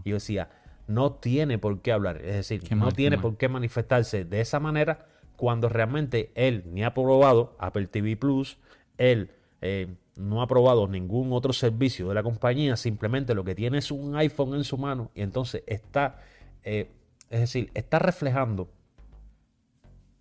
[0.05, 0.49] Y yo decía,
[0.93, 5.07] no tiene por qué hablar, es decir, no tiene por qué manifestarse de esa manera
[5.37, 8.59] cuando realmente él ni ha probado Apple TV Plus,
[8.99, 9.31] él
[9.61, 13.91] eh, no ha probado ningún otro servicio de la compañía, simplemente lo que tiene es
[13.91, 16.21] un iPhone en su mano y entonces está,
[16.65, 16.91] eh,
[17.31, 18.69] es decir, está reflejando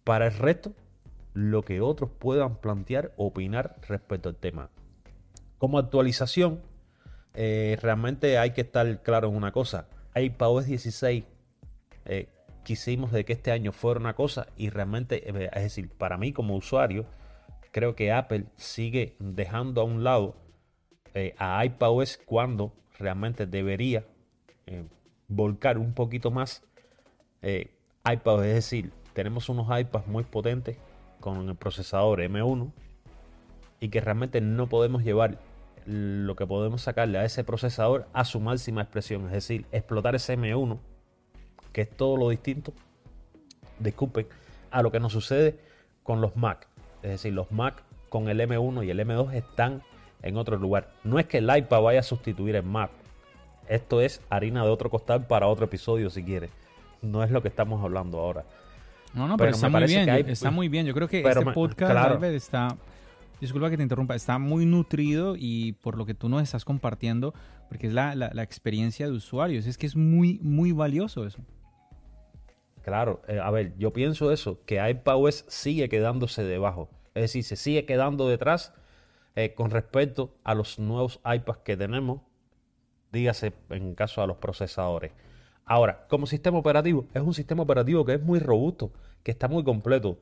[0.04, 0.74] para el resto
[1.34, 4.70] lo que otros puedan plantear o opinar respecto al tema.
[5.58, 6.62] Como actualización,
[7.34, 9.88] eh, realmente hay que estar claro en una cosa.
[10.16, 11.24] iPadOS 16
[12.06, 12.28] eh,
[12.64, 16.56] quisimos de que este año fuera una cosa y realmente, es decir, para mí como
[16.56, 17.06] usuario,
[17.72, 20.36] creo que Apple sigue dejando a un lado
[21.14, 24.06] eh, a iPadOS cuando realmente debería
[24.68, 24.84] eh,
[25.28, 26.64] volcar un poquito más
[27.42, 27.72] eh,
[28.06, 28.46] iPadOS.
[28.46, 30.78] Es decir, tenemos unos iPads muy potentes
[31.20, 32.72] con el procesador M1
[33.80, 35.40] y que realmente no podemos llevar
[35.86, 39.26] lo que podemos sacarle a ese procesador a su máxima expresión.
[39.26, 40.78] Es decir, explotar ese M1,
[41.74, 42.74] que es todo lo distinto,
[43.80, 44.28] disculpen,
[44.70, 45.60] a lo que nos sucede
[46.04, 46.68] con los Mac.
[47.02, 49.82] Es decir, los Mac con el M1 y el M2 están
[50.22, 50.92] en otro lugar.
[51.04, 52.92] No es que el iPad vaya a sustituir el Mac.
[53.68, 56.52] Esto es harina de otro costal para otro episodio si quieres.
[57.02, 58.44] No es lo que estamos hablando ahora.
[59.14, 60.10] No, no, pero, está muy bien.
[60.30, 60.86] está muy bien.
[60.86, 62.78] Yo creo que este podcast, está.
[63.42, 67.34] Disculpa que te interrumpa, está muy nutrido y por lo que tú nos estás compartiendo,
[67.68, 69.66] porque es la, la experiencia de usuarios.
[69.66, 71.40] Es que es muy, muy valioso eso.
[72.82, 76.90] Claro, eh, a ver, yo pienso eso, que iPadOS sigue quedándose debajo.
[77.14, 78.74] Es decir, se sigue quedando detrás
[79.36, 82.22] eh, con respecto a los nuevos iPads que tenemos,
[83.12, 85.12] dígase en caso a los procesadores.
[85.66, 88.92] Ahora, como sistema operativo, es un sistema operativo que es muy robusto,
[89.24, 90.18] que está muy completo,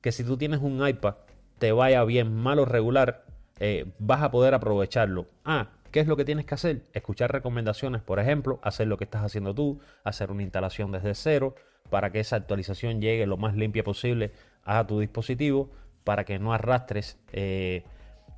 [0.00, 1.16] que si tú tienes un iPad,
[1.58, 3.24] te vaya bien, mal o regular,
[3.60, 5.26] eh, vas a poder aprovecharlo.
[5.44, 6.82] Ah, ¿Qué es lo que tienes que hacer?
[6.92, 11.54] Escuchar recomendaciones, por ejemplo, hacer lo que estás haciendo tú, hacer una instalación desde cero,
[11.88, 14.32] para que esa actualización llegue lo más limpia posible
[14.64, 15.70] a tu dispositivo,
[16.02, 17.84] para que no arrastres, eh,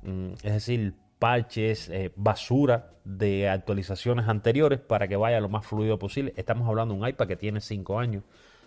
[0.03, 5.97] mm, es decir, parches, eh, basura de actualizaciones anteriores para que vaya lo más fluido
[5.97, 6.33] posible.
[6.37, 8.23] Estamos hablando de un iPad que tiene 5 años.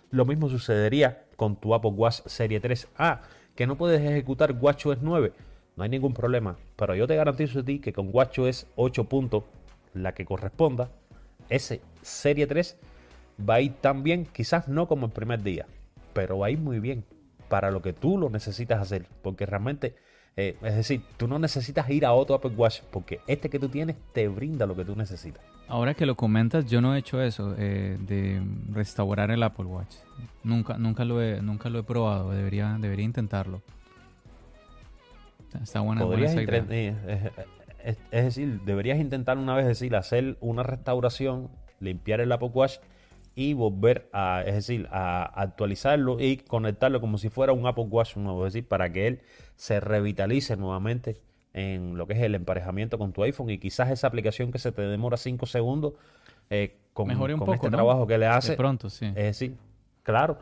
[0.09, 3.21] Lo mismo sucedería con tu Apple Watch Serie 3A,
[3.55, 5.33] que no puedes ejecutar WatchOS 9.
[5.75, 9.07] No hay ningún problema, pero yo te garantizo a ti que con WatchOS 8.
[9.93, 10.89] la que corresponda,
[11.49, 12.77] ese Serie 3
[13.49, 15.65] va a ir tan bien, quizás no como el primer día,
[16.13, 17.05] pero va a ir muy bien
[17.49, 19.95] para lo que tú lo necesitas hacer, porque realmente,
[20.37, 23.69] eh, es decir, tú no necesitas ir a otro Apple Watch, porque este que tú
[23.69, 25.43] tienes te brinda lo que tú necesitas.
[25.67, 29.95] Ahora que lo comentas, yo no he hecho eso eh, de restaurar el Apple Watch.
[30.43, 32.31] Nunca, nunca lo he, nunca lo he probado.
[32.31, 33.61] Debería, debería intentarlo.
[35.61, 37.31] Está buena, buena eh,
[37.83, 42.79] Es, es, decir, deberías intentar una vez decir hacer una restauración, limpiar el Apple Watch
[43.35, 48.17] y volver a, es decir, a actualizarlo y conectarlo como si fuera un Apple Watch
[48.17, 49.21] nuevo, es decir, para que él
[49.55, 51.21] se revitalice nuevamente
[51.53, 54.71] en lo que es el emparejamiento con tu iPhone y quizás esa aplicación que se
[54.71, 55.93] te demora 5 segundos
[56.49, 59.05] eh, con, Mejore un poco, este trabajo que le hace, de pronto, sí.
[59.05, 59.55] es decir,
[60.03, 60.37] claro,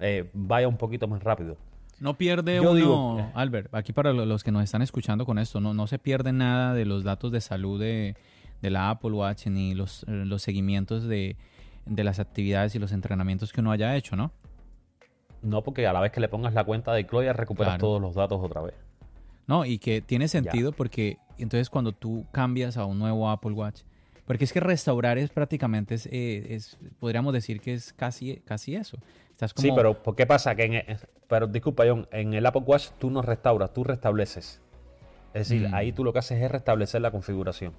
[0.00, 1.56] eh, vaya un poquito más rápido.
[2.00, 5.74] No pierde uno, eh, Albert, aquí para los que nos están escuchando con esto, no,
[5.74, 8.16] no se pierde nada de los datos de salud de,
[8.62, 11.36] de la Apple Watch ni los, los seguimientos de,
[11.86, 14.32] de las actividades y los entrenamientos que uno haya hecho, ¿no?
[15.42, 18.14] No, porque a la vez que le pongas la cuenta de Chloe recuperas todos los
[18.14, 18.74] datos otra vez.
[19.46, 23.82] No, y que tiene sentido porque entonces cuando tú cambias a un nuevo Apple Watch,
[24.24, 26.58] porque es que restaurar es prácticamente, es, eh,
[27.00, 28.98] podríamos decir que es casi, casi eso.
[29.32, 30.54] Estás Sí, pero ¿por qué pasa?
[30.54, 34.60] que en Pero disculpa, John, en el Apple Watch tú no restauras, tú restableces.
[35.34, 35.74] Es decir, mm.
[35.74, 37.72] ahí tú lo que haces es restablecer la configuración.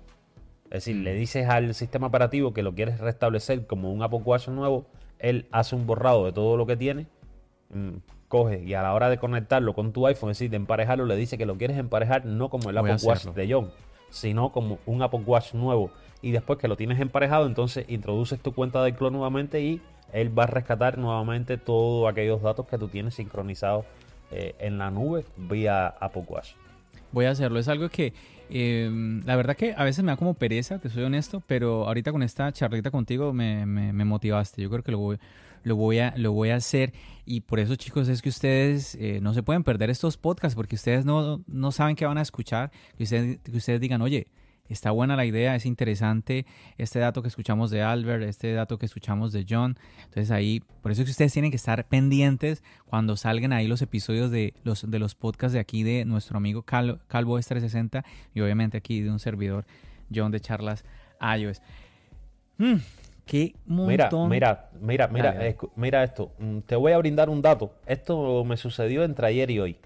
[0.74, 4.48] Es decir, le dices al sistema operativo que lo quieres restablecer como un Apple Watch
[4.48, 4.88] nuevo,
[5.20, 7.06] él hace un borrado de todo lo que tiene,
[7.70, 7.98] mm,
[8.28, 11.16] coge y a la hora de conectarlo con tu iPhone, es decir, de emparejarlo, le
[11.16, 13.70] dice que lo quieres emparejar no como el Apple Watch de John,
[14.10, 15.92] sino como un Apple Watch nuevo.
[16.24, 19.80] Y después que lo tienes emparejado, entonces introduces tu cuenta de iCloud nuevamente y
[20.12, 23.86] él va a rescatar nuevamente todos aquellos datos que tú tienes sincronizados
[24.32, 26.54] eh, en la nube vía Apple Watch.
[27.12, 27.60] Voy a hacerlo.
[27.60, 28.14] Es algo que
[28.50, 32.12] Em, la verdad que a veces me da como pereza, te soy honesto, pero ahorita
[32.12, 34.62] con esta charlita contigo me, motivaste.
[34.62, 35.18] Yo creo que lo voy,
[35.64, 36.94] lo, voy a, lo voy a hacer.
[37.26, 40.76] Y por eso, chicos, es que ustedes eh, no se pueden perder estos podcasts porque
[40.76, 42.72] ustedes no, no saben qué van a escuchar.
[42.98, 44.28] Que ustedes, que ustedes digan, oye,
[44.70, 46.46] está buena la idea, es interesante
[46.78, 49.78] este dato que escuchamos de Albert, este dato que escuchamos de John.
[50.06, 53.82] Entonces ahí, por eso es que ustedes tienen que estar pendientes cuando salgan ahí los
[53.82, 58.04] episodios de los, de los podcasts de aquí de nuestro amigo Calvo S360
[58.34, 59.66] y obviamente aquí de un servidor,
[60.14, 60.86] John de Charlas
[61.22, 61.62] iOS.
[62.58, 62.76] Mm,
[63.26, 64.30] qué montón.
[64.30, 66.32] Mira, mira, mira, mira, mira esto.
[66.40, 67.74] Mm, te voy a brindar un dato.
[67.86, 69.78] Esto me sucedió entre ayer y hoy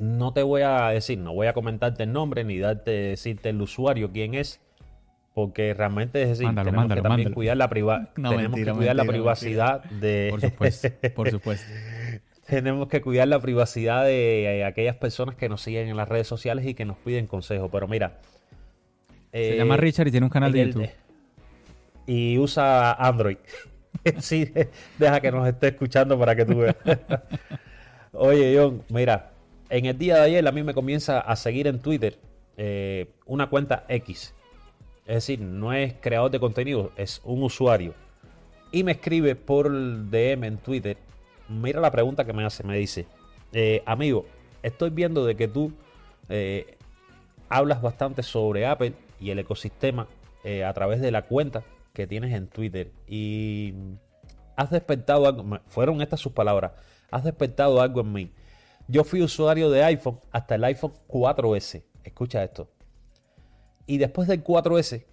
[0.00, 3.60] no te voy a decir, no voy a comentarte el nombre ni darte decirte el
[3.60, 4.60] usuario quién es,
[5.34, 7.68] porque realmente es decir, tenemos que también cuidar la
[8.14, 11.72] tenemos que cuidar la privacidad de Por supuesto, por supuesto.
[12.46, 16.66] tenemos que cuidar la privacidad de aquellas personas que nos siguen en las redes sociales
[16.66, 18.18] y que nos piden consejo, pero mira,
[19.32, 20.90] se llama eh, Richard y tiene un canal de YouTube.
[22.06, 23.36] Y usa Android.
[24.18, 24.50] sí,
[24.98, 26.76] deja que nos esté escuchando para que tú veas.
[28.12, 29.29] Oye, John, mira,
[29.70, 32.18] en el día de ayer a mí me comienza a seguir en Twitter
[32.56, 34.34] eh, una cuenta X.
[35.06, 37.94] Es decir, no es creador de contenido, es un usuario.
[38.72, 40.96] Y me escribe por DM en Twitter.
[41.48, 42.64] Mira la pregunta que me hace.
[42.64, 43.06] Me dice,
[43.52, 44.26] eh, amigo,
[44.62, 45.72] estoy viendo de que tú
[46.28, 46.76] eh,
[47.48, 50.06] hablas bastante sobre Apple y el ecosistema
[50.66, 51.62] a través de la cuenta
[51.92, 52.90] que tienes en Twitter.
[53.06, 53.74] Y
[54.56, 56.72] has despertado algo, fueron estas sus palabras,
[57.10, 58.32] has despertado algo en mí.
[58.90, 61.84] Yo fui usuario de iPhone hasta el iPhone 4S.
[62.02, 62.68] Escucha esto.
[63.86, 65.04] Y después del 4S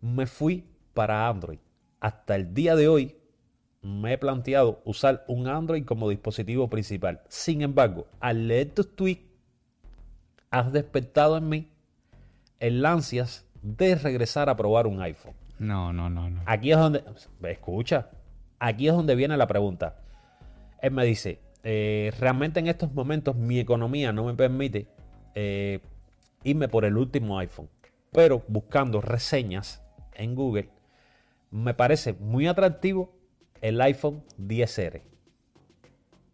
[0.00, 1.58] me fui para Android.
[2.00, 3.14] Hasta el día de hoy
[3.82, 7.20] me he planteado usar un Android como dispositivo principal.
[7.28, 9.20] Sin embargo, al leer tus tweets,
[10.50, 11.68] has despertado en mí
[12.58, 15.34] el ansias de regresar a probar un iPhone.
[15.58, 16.42] No, no, no, no.
[16.46, 17.04] Aquí es donde,
[17.42, 18.08] escucha,
[18.58, 19.96] aquí es donde viene la pregunta.
[20.80, 24.86] Él me dice, eh, realmente en estos momentos mi economía no me permite
[25.34, 25.80] eh,
[26.44, 27.70] irme por el último iPhone.
[28.12, 30.68] Pero buscando reseñas en Google,
[31.50, 33.16] me parece muy atractivo
[33.62, 35.02] el iPhone 10R.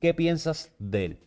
[0.01, 1.19] ¿Qué piensas de él?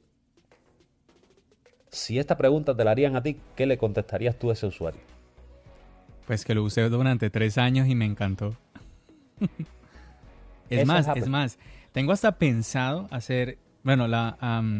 [1.89, 5.01] Si esta pregunta te la harían a ti, ¿qué le contestarías tú a ese usuario?
[6.27, 8.57] Pues que lo usé durante tres años y me encantó.
[10.69, 11.57] es más, es más,
[11.91, 14.37] tengo hasta pensado hacer bueno, la,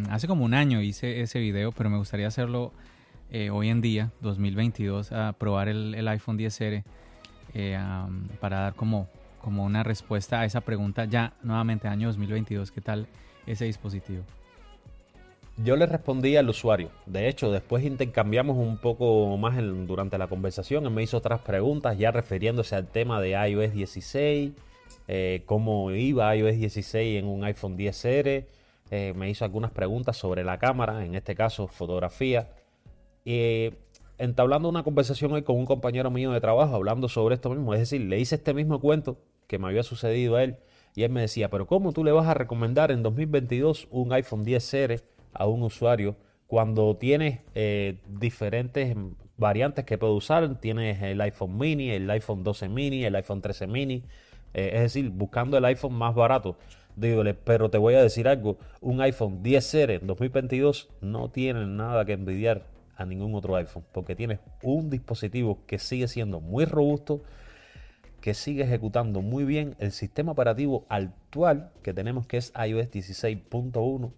[0.10, 2.72] hace como un año hice ese video, pero me gustaría hacerlo
[3.32, 6.84] eh, hoy en día, 2022, a probar el, iPhone 10R
[7.54, 7.80] eh,
[8.40, 9.10] para dar como,
[9.42, 13.08] como una respuesta a esa pregunta ya nuevamente año 2022, ¿qué tal
[13.46, 14.24] ese dispositivo?
[15.58, 16.90] Yo le respondí al usuario.
[17.06, 20.86] De hecho, después intercambiamos un poco más durante la conversación.
[20.86, 24.52] Él me hizo otras preguntas ya refiriéndose al tema de iOS 16,
[25.08, 28.46] eh, cómo iba iOS 16 en un iPhone 10R
[28.92, 32.50] eh, me hizo algunas preguntas sobre la cámara, en este caso fotografía.
[33.26, 33.72] Y
[34.18, 37.74] entablando una conversación hoy con un compañero mío de trabajo, hablando sobre esto mismo.
[37.74, 39.18] Es decir, le hice este mismo cuento
[39.48, 40.58] que me había sucedido a él.
[40.96, 44.46] Y él me decía, pero ¿cómo tú le vas a recomendar en 2022 un iPhone
[44.46, 45.02] 10R
[45.34, 46.16] a un usuario
[46.48, 48.96] cuando tienes eh, diferentes
[49.38, 50.60] variantes que puede usar?
[50.60, 54.04] Tienes el iPhone mini, el iPhone 12 mini, el iPhone 13 mini.
[54.54, 56.58] Eh, es decir, buscando el iPhone más barato.
[57.00, 62.14] Pero te voy a decir algo, un iPhone 10R en 2022 no tiene nada que
[62.14, 62.64] envidiar
[62.96, 67.22] a ningún otro iPhone, porque tienes un dispositivo que sigue siendo muy robusto,
[68.22, 74.12] que sigue ejecutando muy bien el sistema operativo actual que tenemos, que es iOS 16.1,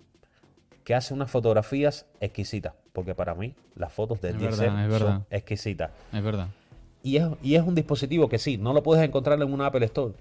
[0.83, 5.91] que hace unas fotografías exquisitas, porque para mí las fotos del 10 son exquisitas.
[6.13, 6.49] Es verdad.
[7.01, 9.85] Y es, y es un dispositivo que sí, no lo puedes encontrar en una Apple
[9.85, 10.13] Store,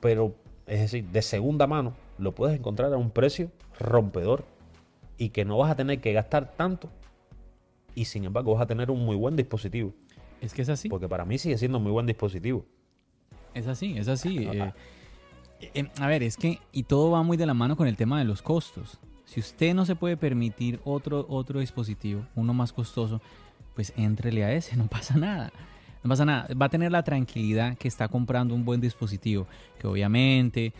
[0.00, 0.34] pero
[0.66, 4.44] es decir, de segunda mano, lo puedes encontrar a un precio rompedor
[5.18, 6.88] y que no vas a tener que gastar tanto
[7.94, 9.92] y sin embargo vas a tener un muy buen dispositivo.
[10.40, 10.88] Es que es así.
[10.88, 12.64] Porque para mí sigue siendo un muy buen dispositivo.
[13.54, 14.38] Es así, es así.
[14.38, 14.72] Eh,
[15.74, 18.18] eh, a ver, es que, y todo va muy de la mano con el tema
[18.18, 18.98] de los costos.
[19.24, 23.20] Si usted no se puede permitir otro, otro dispositivo, uno más costoso,
[23.74, 25.52] pues entrele a ese, no pasa nada.
[26.02, 29.46] No pasa nada, va a tener la tranquilidad que está comprando un buen dispositivo,
[29.78, 30.72] que obviamente,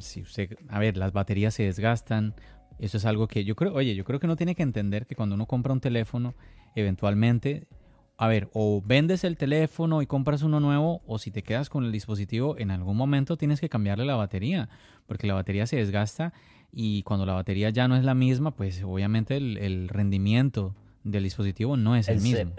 [0.00, 2.34] si usted, a ver, las baterías se desgastan,
[2.78, 5.14] eso es algo que yo creo, oye, yo creo que uno tiene que entender que
[5.14, 6.34] cuando uno compra un teléfono,
[6.74, 7.66] eventualmente,
[8.18, 11.84] a ver, o vendes el teléfono y compras uno nuevo, o si te quedas con
[11.84, 14.68] el dispositivo, en algún momento tienes que cambiarle la batería,
[15.06, 16.32] porque la batería se desgasta
[16.72, 20.74] y cuando la batería ya no es la misma, pues obviamente el, rendimiento
[21.04, 22.52] del dispositivo no es el, mismo.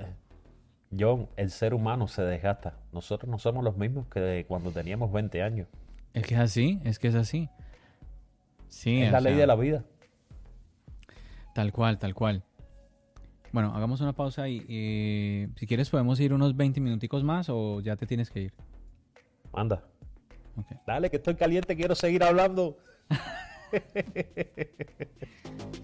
[0.99, 2.77] John, el ser humano se desgasta.
[2.91, 5.67] Nosotros no somos los mismos que cuando teníamos 20 años.
[6.13, 7.49] Es que es así, es que es así.
[8.67, 9.83] Sí, es la ley de la vida.
[11.53, 12.43] Tal cual, tal cual.
[13.51, 17.95] Bueno, hagamos una pausa y si quieres podemos ir unos 20 minuticos más o ya
[17.95, 18.53] te tienes que ir.
[19.53, 19.83] Anda.
[20.85, 22.77] Dale, que estoy caliente, quiero seguir hablando.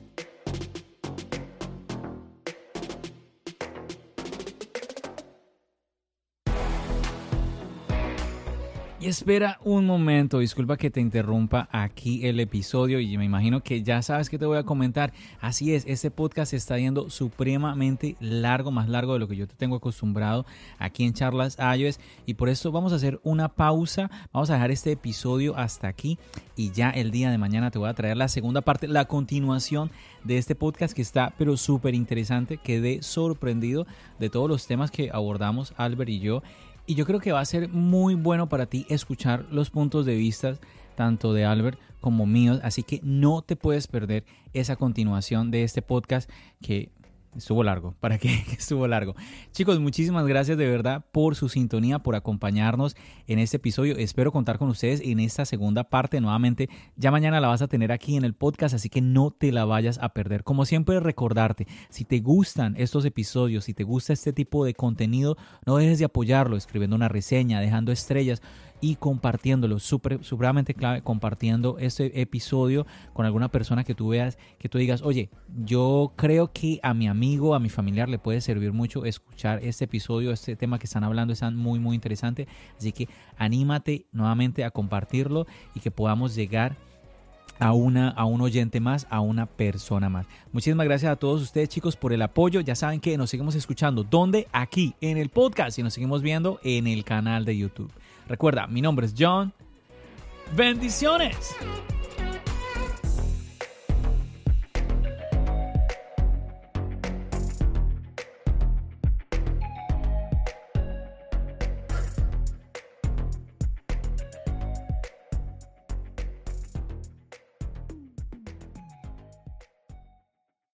[9.02, 13.82] Y espera un momento, disculpa que te interrumpa aquí el episodio y me imagino que
[13.82, 15.14] ya sabes que te voy a comentar.
[15.40, 19.56] Así es, este podcast está yendo supremamente largo, más largo de lo que yo te
[19.56, 20.46] tengo acostumbrado
[20.80, 24.72] aquí en Charlas iOS y por eso vamos a hacer una pausa, vamos a dejar
[24.72, 26.20] este episodio hasta aquí
[26.58, 29.92] y ya el día de mañana te voy a traer la segunda parte, la continuación
[30.26, 32.58] de este podcast que está pero súper interesante.
[32.58, 33.88] Quedé sorprendido
[34.20, 36.44] de todos los temas que abordamos Albert y yo
[36.90, 40.16] y yo creo que va a ser muy bueno para ti escuchar los puntos de
[40.16, 40.58] vista
[40.96, 42.60] tanto de Albert como míos.
[42.64, 46.28] Así que no te puedes perder esa continuación de este podcast
[46.64, 46.90] que
[47.36, 48.44] Estuvo largo, ¿para qué?
[48.58, 49.16] Estuvo largo.
[49.52, 52.96] Chicos, muchísimas gracias de verdad por su sintonía, por acompañarnos
[53.28, 53.98] en este episodio.
[53.98, 56.70] Espero contar con ustedes en esta segunda parte nuevamente.
[56.96, 59.66] Ya mañana la vas a tener aquí en el podcast, así que no te la
[59.66, 60.44] vayas a perder.
[60.44, 65.38] Como siempre, recordarte, si te gustan estos episodios, si te gusta este tipo de contenido,
[65.68, 68.42] no dejes de apoyarlo escribiendo una reseña, dejando estrellas
[68.82, 69.80] y compartiéndolo.
[69.80, 75.02] Súper, supremamente clave, compartiendo este episodio con alguna persona que tú veas, que tú digas,
[75.02, 75.30] oye,
[75.66, 79.86] yo creo que a mi amigo, a mi familiar le puede servir mucho escuchar este
[79.86, 82.48] episodio, este tema que están hablando, está muy, muy interesante.
[82.78, 83.08] Así que
[83.38, 86.78] anímate nuevamente a compartirlo y que podamos llegar
[87.60, 90.26] a, una, a un oyente más, a una persona más.
[90.52, 92.62] Muchísimas gracias a todos ustedes chicos por el apoyo.
[92.62, 94.04] Ya saben que nos seguimos escuchando.
[94.04, 94.48] ¿Dónde?
[94.52, 97.92] Aquí, en el podcast y nos seguimos viendo en el canal de YouTube.
[98.30, 99.52] Recuerda, mi nombre es John.
[100.56, 101.56] Bendiciones.